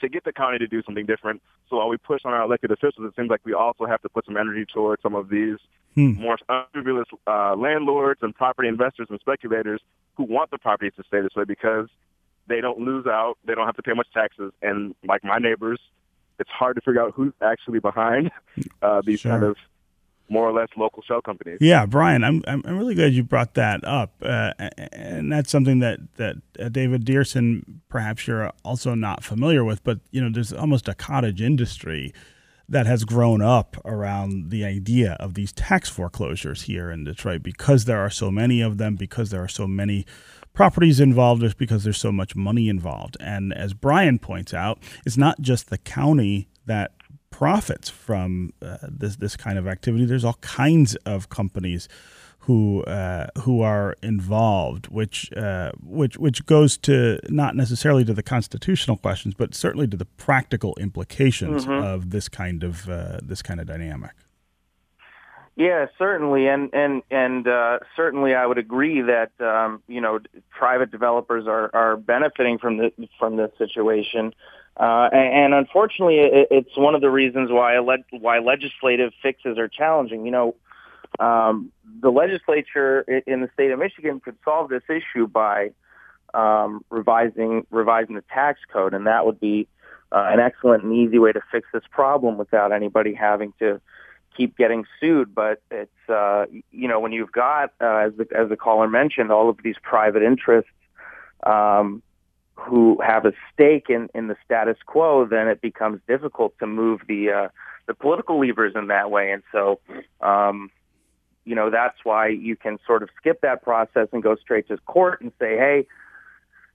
to 0.00 0.08
get 0.08 0.24
the 0.24 0.32
county 0.32 0.58
to 0.58 0.66
do 0.66 0.82
something 0.82 1.06
different. 1.06 1.40
So 1.70 1.76
while 1.76 1.88
we 1.88 1.96
push 1.96 2.22
on 2.24 2.32
our 2.32 2.42
elected 2.42 2.70
officials, 2.70 3.06
it 3.06 3.14
seems 3.16 3.30
like 3.30 3.40
we 3.44 3.54
also 3.54 3.86
have 3.86 4.02
to 4.02 4.08
put 4.08 4.26
some 4.26 4.36
energy 4.36 4.66
towards 4.66 5.02
some 5.02 5.14
of 5.14 5.28
these 5.28 5.58
hmm. 5.94 6.14
more 6.20 6.36
unscrupulous 6.48 7.08
uh, 7.26 7.54
landlords 7.56 8.20
and 8.22 8.34
property 8.34 8.68
investors 8.68 9.06
and 9.10 9.18
speculators 9.20 9.80
who 10.16 10.24
want 10.24 10.50
the 10.50 10.58
properties 10.58 10.92
to 10.96 11.04
stay 11.04 11.20
this 11.20 11.34
way 11.34 11.44
because 11.44 11.88
they 12.48 12.60
don't 12.60 12.78
lose 12.78 13.06
out. 13.06 13.38
They 13.44 13.54
don't 13.54 13.66
have 13.66 13.76
to 13.76 13.82
pay 13.82 13.94
much 13.94 14.08
taxes. 14.12 14.52
And 14.60 14.94
like 15.04 15.24
my 15.24 15.38
neighbors, 15.38 15.80
it's 16.38 16.50
hard 16.50 16.76
to 16.76 16.82
figure 16.82 17.00
out 17.00 17.12
who's 17.14 17.32
actually 17.40 17.78
behind 17.78 18.30
uh, 18.82 19.02
these 19.04 19.20
sure. 19.20 19.32
kind 19.32 19.44
of 19.44 19.56
more 20.32 20.48
or 20.48 20.52
less 20.52 20.68
local 20.76 21.02
shell 21.02 21.20
companies. 21.20 21.58
Yeah, 21.60 21.84
Brian, 21.84 22.24
I'm 22.24 22.42
I'm 22.46 22.78
really 22.78 22.94
glad 22.94 23.12
you 23.12 23.22
brought 23.22 23.54
that 23.54 23.84
up, 23.84 24.14
uh, 24.22 24.52
and 24.92 25.30
that's 25.30 25.50
something 25.50 25.80
that 25.80 26.00
that 26.16 26.36
uh, 26.58 26.70
David 26.70 27.04
Deerson, 27.04 27.62
perhaps 27.88 28.26
you're 28.26 28.50
also 28.64 28.94
not 28.94 29.22
familiar 29.22 29.62
with, 29.62 29.84
but 29.84 30.00
you 30.10 30.22
know, 30.22 30.30
there's 30.30 30.52
almost 30.52 30.88
a 30.88 30.94
cottage 30.94 31.42
industry 31.42 32.12
that 32.68 32.86
has 32.86 33.04
grown 33.04 33.42
up 33.42 33.76
around 33.84 34.50
the 34.50 34.64
idea 34.64 35.12
of 35.20 35.34
these 35.34 35.52
tax 35.52 35.90
foreclosures 35.90 36.62
here 36.62 36.90
in 36.90 37.04
Detroit 37.04 37.42
because 37.42 37.84
there 37.84 37.98
are 37.98 38.10
so 38.10 38.30
many 38.30 38.62
of 38.62 38.78
them, 38.78 38.96
because 38.96 39.30
there 39.30 39.42
are 39.42 39.48
so 39.48 39.66
many 39.66 40.06
properties 40.54 40.98
involved, 40.98 41.42
is 41.42 41.52
because 41.52 41.84
there's 41.84 41.98
so 41.98 42.12
much 42.12 42.34
money 42.34 42.70
involved. 42.70 43.18
And 43.20 43.52
as 43.52 43.74
Brian 43.74 44.18
points 44.18 44.54
out, 44.54 44.78
it's 45.04 45.18
not 45.18 45.40
just 45.42 45.68
the 45.68 45.76
county 45.76 46.48
that 46.64 46.92
profits 47.42 47.88
from 47.90 48.52
uh, 48.62 48.76
this 48.88 49.16
this 49.16 49.36
kind 49.36 49.58
of 49.58 49.66
activity. 49.66 50.04
There's 50.04 50.24
all 50.24 50.38
kinds 50.42 50.94
of 51.04 51.28
companies 51.28 51.88
who 52.46 52.84
uh, 52.84 53.26
who 53.40 53.62
are 53.62 53.96
involved, 54.00 54.86
which 54.86 55.32
uh, 55.36 55.72
which 55.82 56.16
which 56.16 56.46
goes 56.46 56.78
to 56.78 57.18
not 57.28 57.56
necessarily 57.56 58.04
to 58.04 58.14
the 58.14 58.22
constitutional 58.22 58.96
questions, 58.96 59.34
but 59.34 59.56
certainly 59.56 59.88
to 59.88 59.96
the 59.96 60.04
practical 60.04 60.76
implications 60.78 61.66
mm-hmm. 61.66 61.84
of 61.84 62.10
this 62.10 62.28
kind 62.28 62.62
of 62.62 62.88
uh, 62.88 63.18
this 63.20 63.42
kind 63.42 63.58
of 63.58 63.66
dynamic. 63.66 64.12
Yeah, 65.56 65.86
certainly, 65.98 66.46
and 66.46 66.70
and 66.72 67.02
and 67.10 67.48
uh, 67.48 67.80
certainly, 67.96 68.36
I 68.36 68.46
would 68.46 68.58
agree 68.58 69.00
that 69.00 69.32
um, 69.40 69.82
you 69.88 70.00
know 70.00 70.20
private 70.50 70.92
developers 70.92 71.48
are 71.48 71.70
are 71.74 71.96
benefiting 71.96 72.58
from 72.58 72.76
the 72.76 72.92
from 73.18 73.34
this 73.34 73.50
situation. 73.58 74.32
Uh, 74.76 75.08
and, 75.12 75.52
unfortunately, 75.52 76.18
it, 76.18 76.48
it's 76.50 76.76
one 76.76 76.94
of 76.94 77.02
the 77.02 77.10
reasons 77.10 77.50
why 77.50 77.78
why 78.10 78.38
legislative 78.38 79.12
fixes 79.22 79.58
are 79.58 79.68
challenging. 79.68 80.24
You 80.24 80.32
know, 80.32 80.54
um, 81.18 81.70
the 82.00 82.10
legislature 82.10 83.00
in 83.26 83.42
the 83.42 83.50
state 83.52 83.70
of 83.70 83.78
Michigan 83.78 84.20
could 84.20 84.36
solve 84.44 84.70
this 84.70 84.82
issue 84.88 85.26
by 85.26 85.72
um, 86.34 86.84
revising 86.90 87.66
revising 87.70 88.14
the 88.14 88.24
tax 88.32 88.60
code, 88.72 88.94
and 88.94 89.06
that 89.06 89.26
would 89.26 89.38
be 89.38 89.68
uh, 90.10 90.28
an 90.30 90.40
excellent 90.40 90.84
and 90.84 90.94
easy 90.94 91.18
way 91.18 91.32
to 91.32 91.42
fix 91.50 91.68
this 91.72 91.84
problem 91.90 92.38
without 92.38 92.72
anybody 92.72 93.12
having 93.12 93.52
to 93.58 93.80
keep 94.34 94.56
getting 94.56 94.84
sued. 94.98 95.34
But 95.34 95.60
it's 95.70 96.08
uh, 96.08 96.46
you 96.70 96.88
know 96.88 96.98
when 96.98 97.12
you've 97.12 97.32
got 97.32 97.72
uh, 97.80 97.96
as 98.06 98.12
the 98.16 98.26
as 98.34 98.48
the 98.48 98.56
caller 98.56 98.88
mentioned 98.88 99.30
all 99.30 99.50
of 99.50 99.58
these 99.62 99.76
private 99.82 100.22
interests. 100.22 100.70
Um, 101.42 102.02
who 102.62 103.00
have 103.04 103.24
a 103.26 103.32
stake 103.52 103.86
in, 103.88 104.08
in 104.14 104.28
the 104.28 104.36
status 104.44 104.76
quo, 104.86 105.26
then 105.26 105.48
it 105.48 105.60
becomes 105.60 106.00
difficult 106.06 106.58
to 106.58 106.66
move 106.66 107.00
the 107.08 107.30
uh, 107.30 107.48
the 107.86 107.94
political 107.94 108.38
levers 108.38 108.72
in 108.76 108.86
that 108.88 109.10
way. 109.10 109.32
And 109.32 109.42
so, 109.50 109.80
um, 110.20 110.70
you 111.44 111.54
know, 111.54 111.70
that's 111.70 111.98
why 112.04 112.28
you 112.28 112.56
can 112.56 112.78
sort 112.86 113.02
of 113.02 113.08
skip 113.16 113.40
that 113.42 113.62
process 113.62 114.08
and 114.12 114.22
go 114.22 114.36
straight 114.36 114.68
to 114.68 114.76
court 114.78 115.20
and 115.20 115.32
say, 115.40 115.56
hey, 115.56 115.86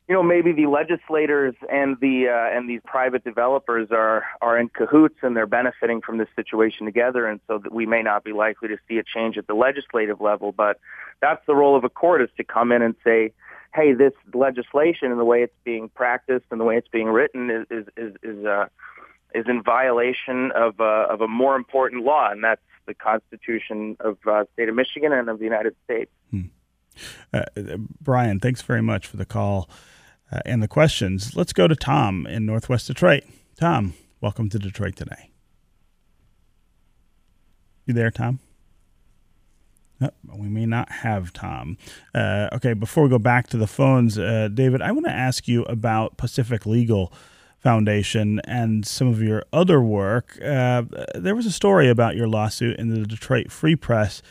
you 0.07 0.15
know, 0.15 0.23
maybe 0.23 0.53
the 0.53 0.67
legislators 0.67 1.55
and 1.69 1.97
the 1.99 2.27
uh, 2.29 2.57
and 2.57 2.69
these 2.69 2.79
private 2.85 3.23
developers 3.23 3.89
are 3.91 4.23
are 4.41 4.57
in 4.57 4.69
cahoots 4.69 5.17
and 5.21 5.35
they're 5.35 5.45
benefiting 5.45 6.01
from 6.01 6.17
this 6.17 6.29
situation 6.35 6.85
together, 6.85 7.25
and 7.27 7.41
so 7.47 7.57
that 7.57 7.73
we 7.73 7.85
may 7.85 8.01
not 8.01 8.23
be 8.23 8.31
likely 8.31 8.69
to 8.69 8.77
see 8.87 8.97
a 8.97 9.03
change 9.03 9.37
at 9.37 9.47
the 9.47 9.53
legislative 9.53 10.21
level. 10.21 10.53
But 10.53 10.79
that's 11.21 11.45
the 11.45 11.55
role 11.55 11.75
of 11.75 11.83
a 11.83 11.89
court 11.89 12.21
is 12.21 12.29
to 12.37 12.43
come 12.43 12.71
in 12.71 12.81
and 12.81 12.95
say, 13.03 13.33
hey, 13.73 13.93
this 13.93 14.13
legislation 14.33 15.11
and 15.11 15.19
the 15.19 15.25
way 15.25 15.43
it's 15.43 15.53
being 15.63 15.89
practiced 15.89 16.45
and 16.51 16.59
the 16.59 16.65
way 16.65 16.77
it's 16.77 16.87
being 16.87 17.07
written 17.07 17.49
is 17.49 17.65
is 17.69 17.85
is 17.97 18.15
is, 18.23 18.45
uh, 18.45 18.65
is 19.33 19.45
in 19.47 19.63
violation 19.63 20.51
of 20.55 20.79
uh, 20.79 21.07
of 21.09 21.21
a 21.21 21.27
more 21.27 21.55
important 21.55 22.03
law, 22.03 22.29
and 22.31 22.43
that's 22.43 22.61
the 22.85 22.93
Constitution 22.93 23.97
of 23.99 24.17
uh, 24.27 24.45
state 24.53 24.69
of 24.69 24.75
Michigan 24.75 25.11
and 25.11 25.29
of 25.29 25.39
the 25.39 25.45
United 25.45 25.75
States. 25.83 26.11
Hmm. 26.31 26.41
Uh, 27.33 27.43
Brian, 28.01 28.39
thanks 28.39 28.61
very 28.61 28.81
much 28.81 29.05
for 29.05 29.17
the 29.17 29.25
call 29.25 29.69
uh, 30.31 30.39
and 30.45 30.63
the 30.63 30.67
questions. 30.67 31.35
Let's 31.35 31.53
go 31.53 31.67
to 31.67 31.75
Tom 31.75 32.25
in 32.25 32.45
Northwest 32.45 32.87
Detroit. 32.87 33.23
Tom, 33.59 33.93
welcome 34.21 34.49
to 34.49 34.59
Detroit 34.59 34.95
today. 34.95 35.31
You 37.85 37.93
there, 37.93 38.11
Tom? 38.11 38.39
We 39.99 40.47
may 40.47 40.65
not 40.65 40.91
have 40.91 41.33
Tom. 41.33 41.77
Uh, 42.13 42.49
okay, 42.53 42.73
before 42.73 43.03
we 43.03 43.09
go 43.09 43.19
back 43.19 43.47
to 43.47 43.57
the 43.57 43.67
phones, 43.67 44.17
uh, 44.17 44.49
David, 44.53 44.81
I 44.81 44.91
want 44.91 45.05
to 45.05 45.11
ask 45.11 45.47
you 45.47 45.63
about 45.63 46.17
Pacific 46.17 46.65
Legal 46.65 47.11
Foundation 47.59 48.39
and 48.45 48.85
some 48.85 49.07
of 49.07 49.21
your 49.21 49.43
other 49.51 49.81
work. 49.81 50.37
Uh, 50.43 50.83
there 51.15 51.35
was 51.35 51.45
a 51.45 51.51
story 51.51 51.89
about 51.89 52.15
your 52.15 52.27
lawsuit 52.27 52.77
in 52.77 52.89
the 52.89 53.05
Detroit 53.05 53.51
Free 53.51 53.75
Press. 53.75 54.21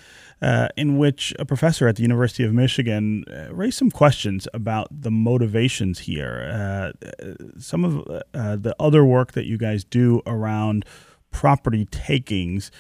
Uh, 0.42 0.68
in 0.76 0.98
which 0.98 1.32
a 1.38 1.46
professor 1.46 1.88
at 1.88 1.96
the 1.96 2.02
University 2.02 2.44
of 2.44 2.52
Michigan 2.52 3.24
uh, 3.32 3.48
raised 3.54 3.78
some 3.78 3.90
questions 3.90 4.46
about 4.52 4.86
the 4.90 5.10
motivations 5.10 6.00
here. 6.00 6.50
Uh, 6.52 7.32
some 7.58 7.86
of 7.86 8.04
the 8.04 8.76
other 8.78 9.02
work 9.02 9.32
that 9.32 9.46
you 9.46 9.56
guys 9.56 9.82
do 9.82 10.20
around 10.26 10.84
property 11.30 11.86
takings 11.86 12.70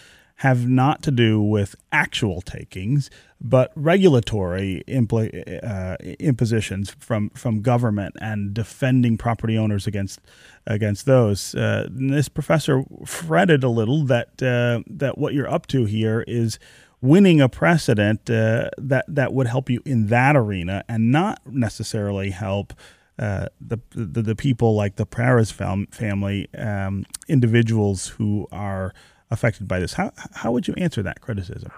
have 0.40 0.68
not 0.68 1.02
to 1.02 1.10
do 1.10 1.40
with 1.40 1.74
actual 1.90 2.42
takings, 2.42 3.08
but 3.40 3.72
regulatory 3.74 4.82
impl- 4.86 5.64
uh, 5.64 5.96
impositions 6.18 6.94
from, 6.98 7.30
from 7.30 7.62
government 7.62 8.14
and 8.20 8.52
defending 8.52 9.16
property 9.16 9.56
owners 9.56 9.86
against 9.86 10.20
against 10.66 11.06
those. 11.06 11.54
Uh, 11.54 11.86
this 11.90 12.28
professor 12.28 12.82
fretted 13.06 13.64
a 13.64 13.68
little 13.68 14.04
that 14.04 14.42
uh, 14.42 14.82
that 14.86 15.16
what 15.16 15.32
you're 15.32 15.48
up 15.48 15.66
to 15.68 15.86
here 15.86 16.22
is 16.26 16.58
winning 17.00 17.40
a 17.40 17.48
precedent 17.48 18.28
uh, 18.28 18.68
that 18.76 19.06
that 19.08 19.32
would 19.32 19.46
help 19.46 19.70
you 19.70 19.80
in 19.86 20.08
that 20.08 20.36
arena 20.36 20.84
and 20.88 21.10
not 21.10 21.40
necessarily 21.46 22.30
help. 22.30 22.72
Uh, 23.18 23.46
the, 23.58 23.78
the, 23.94 24.20
the 24.20 24.36
people 24.36 24.74
like 24.74 24.96
the 24.96 25.06
Perez 25.06 25.50
fam- 25.50 25.86
family, 25.86 26.48
um, 26.54 27.06
individuals 27.28 28.08
who 28.08 28.46
are 28.52 28.92
affected 29.30 29.68
by 29.68 29.80
this. 29.80 29.94
How 29.94 30.12
how 30.32 30.52
would 30.52 30.68
you 30.68 30.74
answer 30.76 31.02
that 31.02 31.20
criticism? 31.20 31.70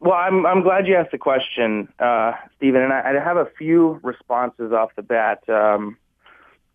Well, 0.00 0.14
I'm 0.14 0.46
I'm 0.46 0.62
glad 0.62 0.86
you 0.86 0.96
asked 0.96 1.12
the 1.12 1.18
question, 1.18 1.88
uh, 1.98 2.32
Stephen, 2.56 2.82
and 2.82 2.92
I, 2.92 3.12
I, 3.16 3.24
have 3.24 3.38
a 3.38 3.48
few 3.58 3.98
responses 4.02 4.72
off 4.72 4.90
the 4.94 5.02
bat. 5.02 5.48
Um, 5.48 5.96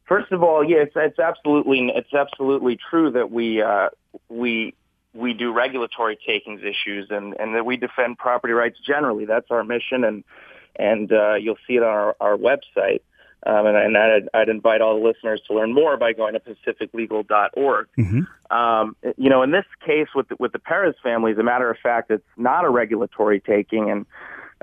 first 0.05 0.31
of 0.31 0.41
all, 0.41 0.63
yeah, 0.63 0.77
it's, 0.77 0.93
it's 0.95 1.19
absolutely 1.19 1.91
it's 1.95 2.13
absolutely 2.13 2.77
true 2.89 3.11
that 3.11 3.31
we 3.31 3.61
uh, 3.61 3.89
we 4.27 4.73
we 5.13 5.33
do 5.33 5.53
regulatory 5.53 6.17
takings 6.25 6.61
issues 6.61 7.07
and, 7.09 7.35
and 7.39 7.55
that 7.55 7.65
we 7.65 7.77
defend 7.77 8.17
property 8.17 8.53
rights 8.53 8.79
generally. 8.85 9.25
That's 9.25 9.51
our 9.51 9.63
mission, 9.63 10.03
and 10.03 10.23
and 10.75 11.11
uh, 11.11 11.35
you'll 11.35 11.57
see 11.67 11.75
it 11.75 11.83
on 11.83 11.89
our, 11.89 12.15
our 12.19 12.37
website. 12.37 13.01
Um, 13.45 13.65
and, 13.65 13.75
and 13.75 13.97
I'd, 13.97 14.29
I'd, 14.35 14.49
invite 14.49 14.81
all 14.81 14.99
the 14.99 15.07
listeners 15.07 15.41
to 15.47 15.55
learn 15.55 15.73
more 15.73 15.97
by 15.97 16.13
going 16.13 16.33
to 16.33 16.39
pacificlegal.org. 16.39 17.87
Mm-hmm. 17.97 18.55
Um, 18.55 18.95
you 19.17 19.29
know, 19.31 19.41
in 19.41 19.49
this 19.49 19.65
case 19.83 20.09
with 20.13 20.27
the, 20.27 20.35
with 20.37 20.51
the 20.51 20.59
Perez 20.59 20.93
family, 21.01 21.31
as 21.31 21.39
a 21.39 21.43
matter 21.43 21.69
of 21.69 21.77
fact, 21.81 22.11
it's 22.11 22.23
not 22.37 22.65
a 22.65 22.69
regulatory 22.69 23.39
taking, 23.39 23.89
and 23.89 24.05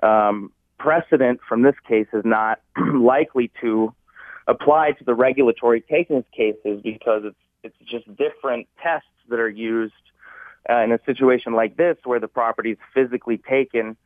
um, 0.09 0.53
precedent 0.79 1.41
from 1.49 1.63
this 1.63 1.75
case 1.89 2.07
is 2.13 2.25
not 2.25 2.61
likely 2.95 3.51
to 3.61 3.93
apply 4.47 4.93
to 4.93 5.05
the 5.05 5.15
regulatory 5.15 5.81
takings 5.81 6.25
cases 6.33 6.81
because 6.83 7.23
it's 7.25 7.37
it's 7.65 7.77
just 7.91 8.07
different 8.17 8.69
tests 8.81 9.09
that 9.29 9.41
are 9.41 9.49
used 9.49 9.93
uh, 10.71 10.79
in 10.83 10.93
a 10.93 10.99
situation 11.05 11.55
like 11.55 11.77
this 11.77 11.97
where 12.05 12.21
the 12.21 12.29
property 12.29 12.73
is 12.73 12.79
physically 12.95 13.39
taken 13.39 13.97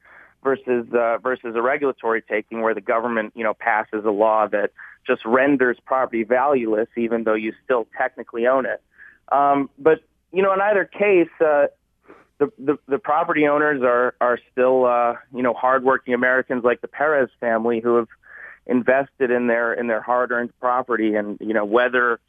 versus 0.42 0.86
uh, 0.92 1.18
versus 1.18 1.54
a 1.54 1.62
regulatory 1.62 2.22
taking 2.22 2.62
where 2.62 2.74
the 2.74 2.80
government 2.80 3.32
you 3.34 3.44
know 3.44 3.54
passes 3.54 4.04
a 4.04 4.10
law 4.10 4.46
that 4.48 4.70
just 5.06 5.24
renders 5.24 5.78
property 5.84 6.24
valueless 6.24 6.88
even 6.96 7.24
though 7.24 7.34
you 7.34 7.52
still 7.64 7.86
technically 7.96 8.46
own 8.46 8.66
it. 8.66 8.82
Um, 9.30 9.70
but 9.78 10.00
you 10.32 10.42
know 10.42 10.52
in 10.52 10.60
either 10.60 10.84
case. 10.84 11.30
Uh, 11.40 11.66
the, 12.38 12.50
the, 12.58 12.78
the 12.88 12.98
property 12.98 13.46
owners 13.46 13.82
are 13.84 14.16
are 14.20 14.36
still 14.50 14.84
uh, 14.84 15.14
you 15.32 15.42
know 15.42 15.54
hardworking 15.54 16.12
Americans 16.12 16.64
like 16.64 16.80
the 16.80 16.88
Perez 16.88 17.28
family 17.38 17.78
who 17.78 17.96
have 17.96 18.08
invested 18.66 19.30
in 19.30 19.46
their 19.46 19.72
in 19.72 19.86
their 19.86 20.00
hard-earned 20.00 20.52
property, 20.60 21.14
and 21.14 21.38
you 21.40 21.54
know 21.54 21.64
whether 21.64 22.20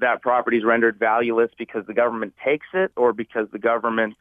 that 0.00 0.22
property 0.22 0.58
is 0.58 0.64
rendered 0.64 0.98
valueless 0.98 1.50
because 1.58 1.86
the 1.86 1.94
government 1.94 2.34
takes 2.44 2.66
it 2.74 2.92
or 2.96 3.12
because 3.12 3.46
the 3.52 3.58
government 3.58 4.14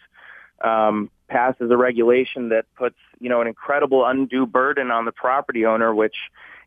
um, 0.64 1.10
passes 1.28 1.72
a 1.72 1.78
regulation 1.78 2.50
that 2.50 2.66
puts, 2.76 2.98
you 3.20 3.30
know, 3.30 3.42
an 3.42 3.48
incredible 3.48 4.06
undue 4.06 4.46
burden 4.46 4.92
on 4.92 5.06
the 5.06 5.12
property 5.12 5.66
owner, 5.66 5.94
which 5.94 6.16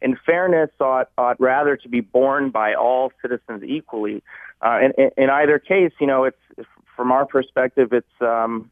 in 0.01 0.17
fairness 0.27 0.71
ought, 0.81 1.11
ought 1.17 1.41
rather 1.41 1.77
to 1.77 1.89
be 1.89 2.01
borne 2.01 2.51
by 2.51 2.75
all 2.75 3.13
citizens 3.23 3.63
equally. 3.63 4.23
Uh, 4.61 4.81
in, 4.97 5.11
in 5.17 5.31
either 5.31 5.59
case, 5.59 5.93
you 6.01 6.07
know, 6.07 6.25
it's 6.25 6.39
from 6.97 7.13
our 7.13 7.27
perspective, 7.27 7.93
it's 7.93 8.07
um, 8.21 8.71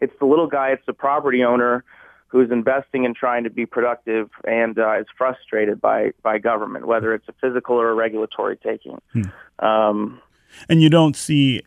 it's 0.00 0.12
the 0.18 0.26
little 0.26 0.46
guy, 0.46 0.70
it's 0.70 0.84
the 0.86 0.92
property 0.92 1.44
owner 1.44 1.84
who's 2.28 2.50
investing 2.50 3.04
in 3.04 3.12
trying 3.12 3.44
to 3.44 3.50
be 3.50 3.66
productive 3.66 4.30
and 4.46 4.78
uh, 4.78 5.00
is 5.00 5.06
frustrated 5.16 5.80
by 5.80 6.12
by 6.22 6.38
government, 6.38 6.86
whether 6.86 7.12
it's 7.14 7.28
a 7.28 7.34
physical 7.40 7.76
or 7.76 7.90
a 7.90 7.94
regulatory 7.94 8.56
taking. 8.56 9.00
Hmm. 9.12 9.64
Um, 9.64 10.20
And 10.68 10.82
you 10.82 10.90
don't 10.90 11.16
see 11.16 11.62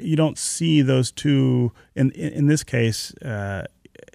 you 0.00 0.16
don't 0.16 0.38
see 0.38 0.82
those 0.82 1.10
two 1.10 1.72
in 1.94 2.10
in 2.12 2.46
this 2.46 2.62
case. 2.62 3.14
Uh, 3.16 3.64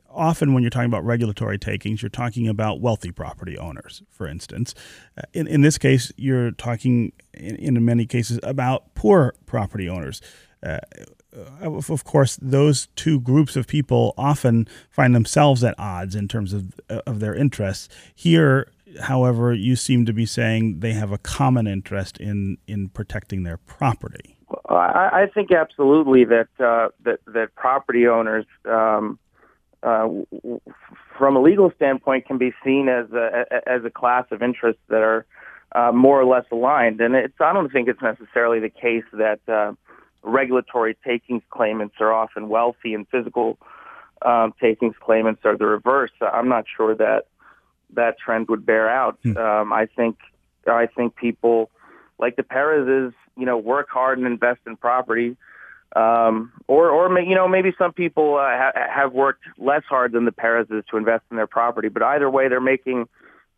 often, 0.10 0.54
when 0.54 0.64
you're 0.64 0.70
talking 0.70 0.90
about 0.90 1.06
regulatory 1.06 1.58
takings, 1.58 2.02
you're 2.02 2.10
talking 2.10 2.48
about 2.48 2.80
wealthy 2.80 3.12
property 3.12 3.58
owners, 3.58 4.02
for 4.10 4.28
instance. 4.28 4.74
Uh, 5.18 5.24
in 5.34 5.48
in 5.48 5.62
this 5.62 5.78
case, 5.78 6.12
you're 6.18 6.52
talking 6.52 7.12
in, 7.34 7.56
in 7.56 7.86
many 7.86 8.06
cases 8.06 8.40
about 8.44 8.94
poor 8.96 9.36
property 9.46 9.90
owners. 9.90 10.22
Uh, 10.64 10.80
of, 11.62 11.90
of 11.90 12.04
course, 12.06 12.38
those 12.42 12.88
two 12.96 13.20
groups 13.20 13.58
of 13.58 13.68
people 13.68 14.14
often 14.18 14.68
find 14.90 15.14
themselves 15.14 15.64
at 15.64 15.76
odds 15.78 16.16
in 16.16 16.28
terms 16.28 16.54
of 16.54 16.80
of 16.90 17.20
their 17.20 17.36
interests. 17.36 17.90
Here, 18.16 18.72
however, 19.02 19.54
you 19.54 19.76
seem 19.76 20.06
to 20.06 20.14
be 20.14 20.26
saying 20.26 20.80
they 20.80 20.94
have 20.94 21.12
a 21.12 21.18
common 21.18 21.68
interest 21.68 22.18
in 22.18 22.58
in 22.68 22.90
protecting 22.90 23.44
their 23.44 23.58
property. 23.58 24.38
I, 24.70 25.24
I 25.24 25.26
think 25.34 25.52
absolutely 25.52 26.26
that 26.26 26.48
uh, 26.60 26.90
that 27.04 27.20
that 27.28 27.56
property 27.56 28.08
owners, 28.08 28.46
um, 28.66 29.20
uh, 29.84 30.08
from 31.18 31.36
a 31.36 31.42
legal 31.42 31.72
standpoint, 31.76 32.26
can 32.26 32.38
be 32.38 32.54
seen 32.64 32.90
as 32.90 33.12
a 33.12 33.46
as 33.68 33.84
a 33.86 33.90
class 33.90 34.26
of 34.32 34.42
interests 34.42 34.82
that 34.90 35.02
are 35.02 35.26
uh, 35.74 35.92
more 35.92 36.20
or 36.20 36.26
less 36.26 36.46
aligned. 36.52 37.02
And 37.02 37.16
it's 37.16 37.40
I 37.40 37.54
don't 37.54 37.72
think 37.72 37.88
it's 37.88 38.02
necessarily 38.02 38.60
the 38.60 38.70
case 38.70 39.06
that 39.14 39.40
uh, 39.48 39.74
regulatory 40.24 40.98
takings 41.06 41.44
claimants 41.50 41.96
are 42.00 42.14
often 42.14 42.50
wealthy 42.50 42.94
and 42.94 43.08
physical 43.10 43.58
um, 44.22 44.54
takings 44.60 44.96
claimants 45.00 45.42
are 45.44 45.58
the 45.58 45.66
reverse. 45.66 46.12
I'm 46.22 46.50
not 46.50 46.66
sure 46.76 46.96
that 46.96 47.26
that 47.94 48.18
trend 48.20 48.48
would 48.50 48.66
bear 48.66 48.90
out. 48.90 49.18
Hmm. 49.24 49.38
Um, 49.38 49.74
I 49.74 49.88
think 49.88 50.18
I 50.68 50.88
think 50.88 51.16
people 51.16 51.70
like 52.20 52.36
the 52.36 52.44
Perez's, 52.44 53.14
you 53.38 53.46
know, 53.46 53.58
work 53.58 53.90
hard 53.90 54.18
and 54.18 54.28
invest 54.28 54.62
in 54.66 54.76
property. 54.78 55.38
Um, 55.96 56.52
or, 56.68 56.90
or 56.90 57.20
you 57.22 57.36
know, 57.36 57.48
maybe 57.48 57.74
some 57.78 57.94
people 57.94 58.36
uh, 58.36 58.50
ha- 58.50 58.90
have 58.94 59.14
worked 59.14 59.44
less 59.58 59.84
hard 59.88 60.12
than 60.12 60.26
the 60.26 60.32
Perez's 60.32 60.84
to 60.92 60.98
invest 60.98 61.24
in 61.32 61.38
their 61.38 61.48
property. 61.48 61.88
But 61.88 62.04
either 62.04 62.30
way, 62.30 62.50
they're 62.50 62.60
making 62.60 63.08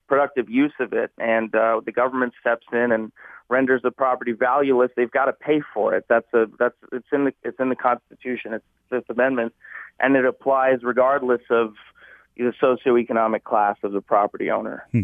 productive 0.07 0.49
use 0.49 0.73
of 0.79 0.93
it, 0.93 1.11
and 1.17 1.53
uh, 1.55 1.81
the 1.83 1.91
government 1.91 2.33
steps 2.39 2.65
in 2.71 2.91
and 2.91 3.11
renders 3.49 3.81
the 3.81 3.91
property 3.91 4.33
valueless. 4.33 4.91
They've 4.95 5.11
got 5.11 5.25
to 5.25 5.33
pay 5.33 5.61
for 5.73 5.95
it. 5.95 6.05
That's 6.07 6.31
a 6.33 6.45
that's 6.59 6.75
it's 6.91 7.07
in 7.11 7.25
the 7.25 7.33
it's 7.43 7.59
in 7.59 7.69
the 7.69 7.75
Constitution. 7.75 8.53
It's 8.53 8.65
Fifth 8.89 9.09
Amendment, 9.09 9.53
and 9.99 10.15
it 10.15 10.25
applies 10.25 10.83
regardless 10.83 11.41
of 11.49 11.73
the 12.37 12.53
socioeconomic 12.61 13.43
class 13.43 13.77
of 13.83 13.91
the 13.91 14.01
property 14.01 14.49
owner. 14.49 14.85
Hmm. 14.91 15.03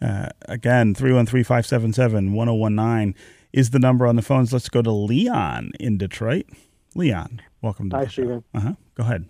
Uh, 0.00 0.28
again, 0.46 0.94
313 0.94 1.44
577 1.44 2.32
1019 2.32 3.14
is 3.52 3.70
the 3.70 3.78
number 3.78 4.06
on 4.06 4.16
the 4.16 4.22
phones. 4.22 4.52
Let's 4.52 4.68
go 4.68 4.82
to 4.82 4.90
Leon 4.90 5.72
in 5.78 5.98
Detroit. 5.98 6.46
Leon, 6.94 7.40
welcome 7.60 7.90
to 7.90 7.96
Hi, 7.96 8.04
the 8.04 8.10
show. 8.10 8.22
Stephen. 8.22 8.44
Uh-huh. 8.54 8.72
Go 8.94 9.04
ahead. 9.04 9.26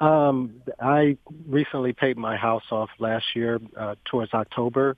Um, 0.00 0.62
I 0.80 1.16
recently 1.46 1.92
paid 1.92 2.16
my 2.16 2.36
house 2.36 2.64
off 2.70 2.90
last 2.98 3.36
year 3.36 3.60
uh, 3.76 3.94
towards 4.04 4.34
October 4.34 4.96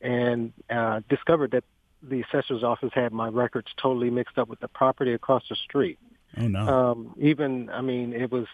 and 0.00 0.52
uh, 0.70 1.00
discovered 1.08 1.50
that 1.50 1.64
the 2.02 2.22
assessor's 2.22 2.62
office 2.62 2.90
had 2.94 3.12
my 3.12 3.28
records 3.28 3.68
totally 3.76 4.10
mixed 4.10 4.38
up 4.38 4.48
with 4.48 4.60
the 4.60 4.68
property 4.68 5.12
across 5.12 5.42
the 5.50 5.56
street. 5.56 5.98
Oh 6.36 6.46
no! 6.46 6.60
Um, 6.60 7.14
even 7.18 7.70
I 7.70 7.80
mean, 7.80 8.12
it 8.12 8.30
was 8.30 8.46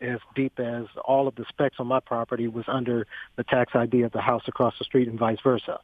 as 0.00 0.18
deep 0.34 0.58
as 0.58 0.86
all 1.04 1.28
of 1.28 1.34
the 1.34 1.44
specs 1.48 1.76
on 1.78 1.86
my 1.86 2.00
property 2.00 2.48
was 2.48 2.64
under 2.68 3.06
the 3.36 3.44
tax 3.44 3.74
ID 3.74 4.02
of 4.02 4.12
the 4.12 4.20
house 4.20 4.42
across 4.48 4.74
the 4.78 4.84
street, 4.84 5.08
and 5.08 5.18
vice 5.18 5.38
versa. 5.42 5.80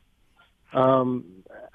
Um, 0.73 1.25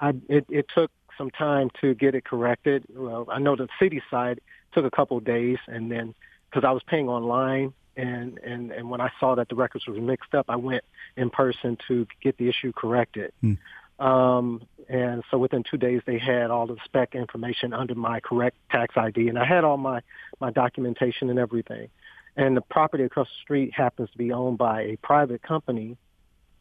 I, 0.00 0.10
it, 0.28 0.46
it 0.50 0.66
took 0.74 0.90
some 1.16 1.30
time 1.30 1.70
to 1.80 1.94
get 1.94 2.14
it 2.14 2.24
corrected. 2.24 2.84
Well, 2.94 3.26
I 3.30 3.38
know 3.38 3.56
the 3.56 3.68
city 3.78 4.02
side 4.10 4.40
took 4.72 4.84
a 4.84 4.90
couple 4.90 5.16
of 5.16 5.24
days, 5.24 5.58
and 5.66 5.90
then 5.90 6.14
because 6.50 6.66
I 6.66 6.72
was 6.72 6.82
paying 6.82 7.08
online, 7.08 7.72
and 7.96 8.38
and 8.38 8.70
and 8.72 8.90
when 8.90 9.00
I 9.00 9.10
saw 9.18 9.34
that 9.36 9.48
the 9.48 9.54
records 9.54 9.86
were 9.86 9.94
mixed 9.94 10.34
up, 10.34 10.46
I 10.48 10.56
went 10.56 10.84
in 11.16 11.30
person 11.30 11.78
to 11.88 12.06
get 12.22 12.36
the 12.38 12.48
issue 12.48 12.72
corrected. 12.72 13.32
Hmm. 13.40 13.54
Um, 14.00 14.62
and 14.88 15.22
so 15.30 15.38
within 15.38 15.62
two 15.62 15.76
days, 15.76 16.00
they 16.06 16.18
had 16.18 16.50
all 16.50 16.66
the 16.66 16.76
spec 16.84 17.14
information 17.14 17.72
under 17.72 17.94
my 17.94 18.18
correct 18.20 18.56
tax 18.70 18.96
ID, 18.96 19.28
and 19.28 19.38
I 19.38 19.44
had 19.44 19.62
all 19.62 19.76
my 19.76 20.00
my 20.40 20.50
documentation 20.50 21.30
and 21.30 21.38
everything. 21.38 21.88
And 22.36 22.56
the 22.56 22.60
property 22.60 23.04
across 23.04 23.28
the 23.28 23.42
street 23.42 23.72
happens 23.74 24.10
to 24.10 24.18
be 24.18 24.32
owned 24.32 24.58
by 24.58 24.82
a 24.82 24.96
private 24.96 25.42
company 25.42 25.96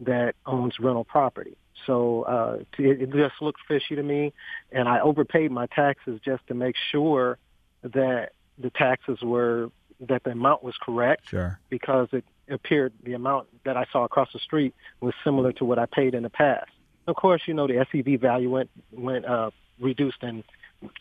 that 0.02 0.36
owns 0.46 0.80
rental 0.80 1.06
property. 1.06 1.56
So 1.86 2.24
uh, 2.24 2.58
it, 2.78 3.02
it 3.02 3.12
just 3.12 3.42
looked 3.42 3.62
fishy 3.68 3.96
to 3.96 4.04
me, 4.04 4.34
and 4.72 4.88
I 4.88 5.00
overpaid 5.00 5.52
my 5.52 5.68
taxes 5.68 6.20
just 6.24 6.46
to 6.48 6.54
make 6.54 6.76
sure 6.92 7.38
that 7.84 8.34
the 8.58 8.70
taxes 8.70 9.20
were 9.22 9.72
that 10.02 10.24
the 10.24 10.32
amount 10.32 10.64
was 10.64 10.76
correct. 10.82 11.30
Sure. 11.30 11.60
Because 11.70 12.10
it 12.12 12.26
appeared 12.50 12.94
the 13.04 13.14
amount 13.14 13.48
that 13.66 13.78
I 13.78 13.86
saw 13.92 14.04
across 14.04 14.30
the 14.34 14.40
street 14.40 14.76
was 15.02 15.14
similar 15.24 15.52
to 15.54 15.66
what 15.66 15.80
I 15.80 15.86
paid 15.86 16.14
in 16.14 16.24
the 16.24 16.30
past. 16.30 16.70
Of 17.08 17.16
course, 17.16 17.42
you 17.48 17.54
know 17.54 17.68
the 17.68 17.86
SEV 17.92 18.20
value 18.20 18.50
went 18.50 18.70
went 18.92 19.26
uh, 19.26 19.52
reduced 19.80 20.22
in 20.24 20.44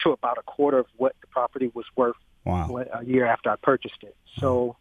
to 0.02 0.10
about 0.10 0.38
a 0.38 0.42
quarter 0.42 0.78
of 0.78 0.86
what 0.96 1.14
the 1.20 1.26
property 1.28 1.70
was 1.74 1.84
worth 1.96 2.16
wow. 2.44 2.84
a 2.92 3.04
year 3.04 3.26
after 3.26 3.50
I 3.50 3.56
purchased 3.56 4.02
it. 4.02 4.16
So 4.38 4.76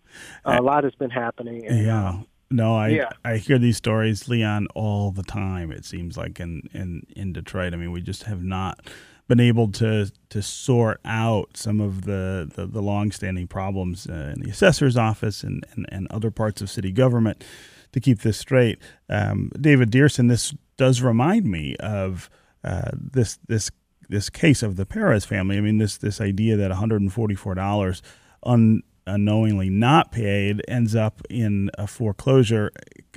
uh, 0.45 0.58
a 0.60 0.62
lot 0.62 0.84
has 0.84 0.95
been 0.95 1.10
happening. 1.10 1.67
And, 1.67 1.86
yeah. 1.86 2.10
Um, 2.10 2.27
no, 2.49 2.75
I 2.75 2.88
yeah. 2.89 3.10
I 3.25 3.38
hear 3.38 3.58
these 3.58 3.77
stories, 3.77 4.30
Leon, 4.30 4.67
all 4.73 5.12
the 5.12 5.23
time. 5.23 5.71
It 5.71 5.84
seems 5.84 6.17
like 6.17 6.39
in, 6.39 6.69
in, 6.73 7.06
in 7.15 7.34
Detroit. 7.34 7.73
I 7.73 7.77
mean, 7.77 7.91
we 7.91 8.01
just 8.01 8.23
have 8.23 8.41
not 8.41 8.88
been 9.27 9.41
able 9.41 9.69
to 9.73 10.10
to 10.30 10.41
sort 10.41 11.01
out 11.03 11.58
some 11.58 11.82
of 11.82 12.03
the 12.03 12.49
the, 12.56 12.65
the 12.65 12.82
longstanding 12.82 13.47
problems 13.47 14.08
uh, 14.08 14.34
in 14.34 14.41
the 14.41 14.49
assessor's 14.49 14.95
office 14.95 15.43
and, 15.43 15.65
and, 15.75 15.86
and 15.89 16.08
other 16.10 16.32
parts 16.32 16.62
of 16.62 16.69
city 16.69 16.93
government 16.93 17.43
to 17.91 18.00
keep 18.00 18.19
this 18.19 18.38
straight. 18.38 18.80
Um, 19.10 19.52
David 19.60 19.91
Deerson, 19.91 20.30
this 20.30 20.54
does 20.78 21.02
remind 21.02 21.45
me 21.45 21.76
of 21.80 22.30
uh, 22.63 22.91
this 22.93 23.39
this 23.47 23.71
this 24.10 24.30
case 24.30 24.63
of 24.63 24.76
the 24.76 24.86
Perez 24.86 25.26
family. 25.26 25.58
I 25.58 25.62
mean, 25.62 25.78
this 25.78 25.97
this 25.97 26.21
idea 26.21 26.56
that 26.58 26.69
one 26.69 26.78
hundred 26.78 27.02
and 27.02 27.12
forty 27.12 27.36
four 27.36 27.56
dollars 27.56 28.02
un, 28.43 28.84
unknowingly 29.06 29.69
not 29.69 30.12
paid 30.12 30.62
ends 30.67 30.95
up 30.95 31.21
in 31.30 31.69
a 31.78 31.88
foreclosure. 31.88 32.71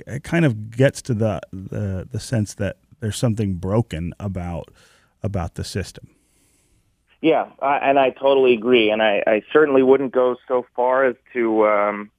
It 0.07 0.23
kind 0.23 0.45
of 0.45 0.71
gets 0.71 1.01
to 1.03 1.13
the 1.13 1.41
the, 1.51 2.07
the 2.11 2.19
sense 2.19 2.53
that 2.55 2.77
there's 2.99 3.17
something 3.17 3.55
broken 3.55 4.13
about 4.19 4.69
about 5.23 5.55
the 5.55 5.63
system. 5.63 6.09
Yeah, 7.21 7.49
I, 7.61 7.77
and 7.77 7.99
I 7.99 8.09
totally 8.09 8.53
agree. 8.53 8.89
And 8.89 9.03
I, 9.03 9.21
I 9.27 9.43
certainly 9.53 9.83
wouldn't 9.83 10.11
go 10.11 10.37
so 10.47 10.65
far 10.75 11.05
as 11.05 11.15
to 11.33 11.67
um, 11.67 12.11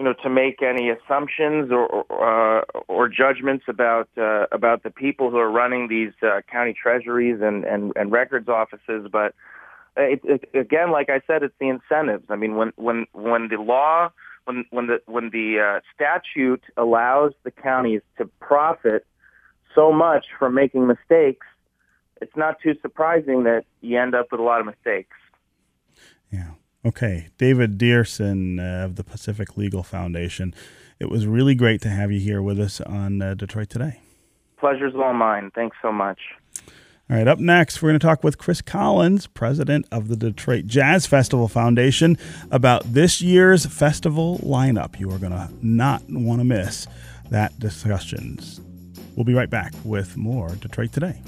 you 0.00 0.06
know, 0.06 0.14
to 0.22 0.30
make 0.30 0.62
any 0.62 0.88
assumptions 0.88 1.70
or 1.70 1.86
or, 1.86 2.60
uh, 2.60 2.64
or 2.88 3.06
judgments 3.06 3.66
about 3.68 4.08
uh, 4.16 4.46
about 4.50 4.82
the 4.82 4.90
people 4.90 5.30
who 5.30 5.36
are 5.36 5.50
running 5.50 5.88
these 5.88 6.14
uh, 6.22 6.40
county 6.50 6.72
treasuries 6.72 7.42
and, 7.42 7.64
and, 7.64 7.92
and 7.96 8.10
records 8.10 8.48
offices. 8.48 9.08
But 9.12 9.34
it, 9.98 10.22
it, 10.24 10.58
again, 10.58 10.90
like 10.90 11.10
I 11.10 11.20
said, 11.26 11.42
it's 11.42 11.54
the 11.60 11.68
incentives. 11.68 12.24
I 12.30 12.36
mean, 12.36 12.56
when 12.56 12.72
when 12.76 13.04
when 13.12 13.48
the 13.48 13.58
law 13.58 14.08
when 14.44 14.64
when 14.70 14.86
the 14.86 15.02
when 15.04 15.28
the 15.34 15.60
uh, 15.60 15.80
statute 15.94 16.64
allows 16.78 17.32
the 17.42 17.50
counties 17.50 18.00
to 18.16 18.24
profit 18.40 19.04
so 19.74 19.92
much 19.92 20.24
from 20.38 20.54
making 20.54 20.86
mistakes, 20.86 21.46
it's 22.22 22.36
not 22.36 22.56
too 22.62 22.74
surprising 22.80 23.44
that 23.44 23.66
you 23.82 24.00
end 24.00 24.14
up 24.14 24.28
with 24.32 24.40
a 24.40 24.44
lot 24.44 24.60
of 24.60 24.66
mistakes. 24.66 25.18
Yeah. 26.32 26.52
Okay, 26.84 27.28
David 27.36 27.76
Deerson 27.76 28.58
of 28.58 28.96
the 28.96 29.04
Pacific 29.04 29.58
Legal 29.58 29.82
Foundation. 29.82 30.54
It 30.98 31.10
was 31.10 31.26
really 31.26 31.54
great 31.54 31.82
to 31.82 31.90
have 31.90 32.10
you 32.10 32.20
here 32.20 32.40
with 32.40 32.58
us 32.58 32.80
on 32.80 33.20
uh, 33.20 33.34
Detroit 33.34 33.68
Today. 33.68 34.00
Pleasure's 34.58 34.94
all 34.94 35.12
mine. 35.12 35.50
Thanks 35.54 35.76
so 35.82 35.92
much. 35.92 36.18
All 37.10 37.16
right, 37.16 37.26
up 37.26 37.38
next, 37.38 37.82
we're 37.82 37.90
going 37.90 37.98
to 37.98 38.06
talk 38.06 38.22
with 38.22 38.38
Chris 38.38 38.62
Collins, 38.62 39.26
president 39.26 39.86
of 39.90 40.08
the 40.08 40.16
Detroit 40.16 40.66
Jazz 40.66 41.06
Festival 41.06 41.48
Foundation, 41.48 42.16
about 42.50 42.84
this 42.84 43.20
year's 43.20 43.66
festival 43.66 44.38
lineup. 44.38 44.98
You 44.98 45.10
are 45.10 45.18
going 45.18 45.32
to 45.32 45.50
not 45.60 46.02
want 46.08 46.40
to 46.40 46.44
miss 46.44 46.86
that 47.30 47.58
discussion. 47.58 48.38
We'll 49.16 49.24
be 49.24 49.34
right 49.34 49.50
back 49.50 49.74
with 49.84 50.16
more 50.16 50.50
Detroit 50.50 50.92
Today. 50.92 51.20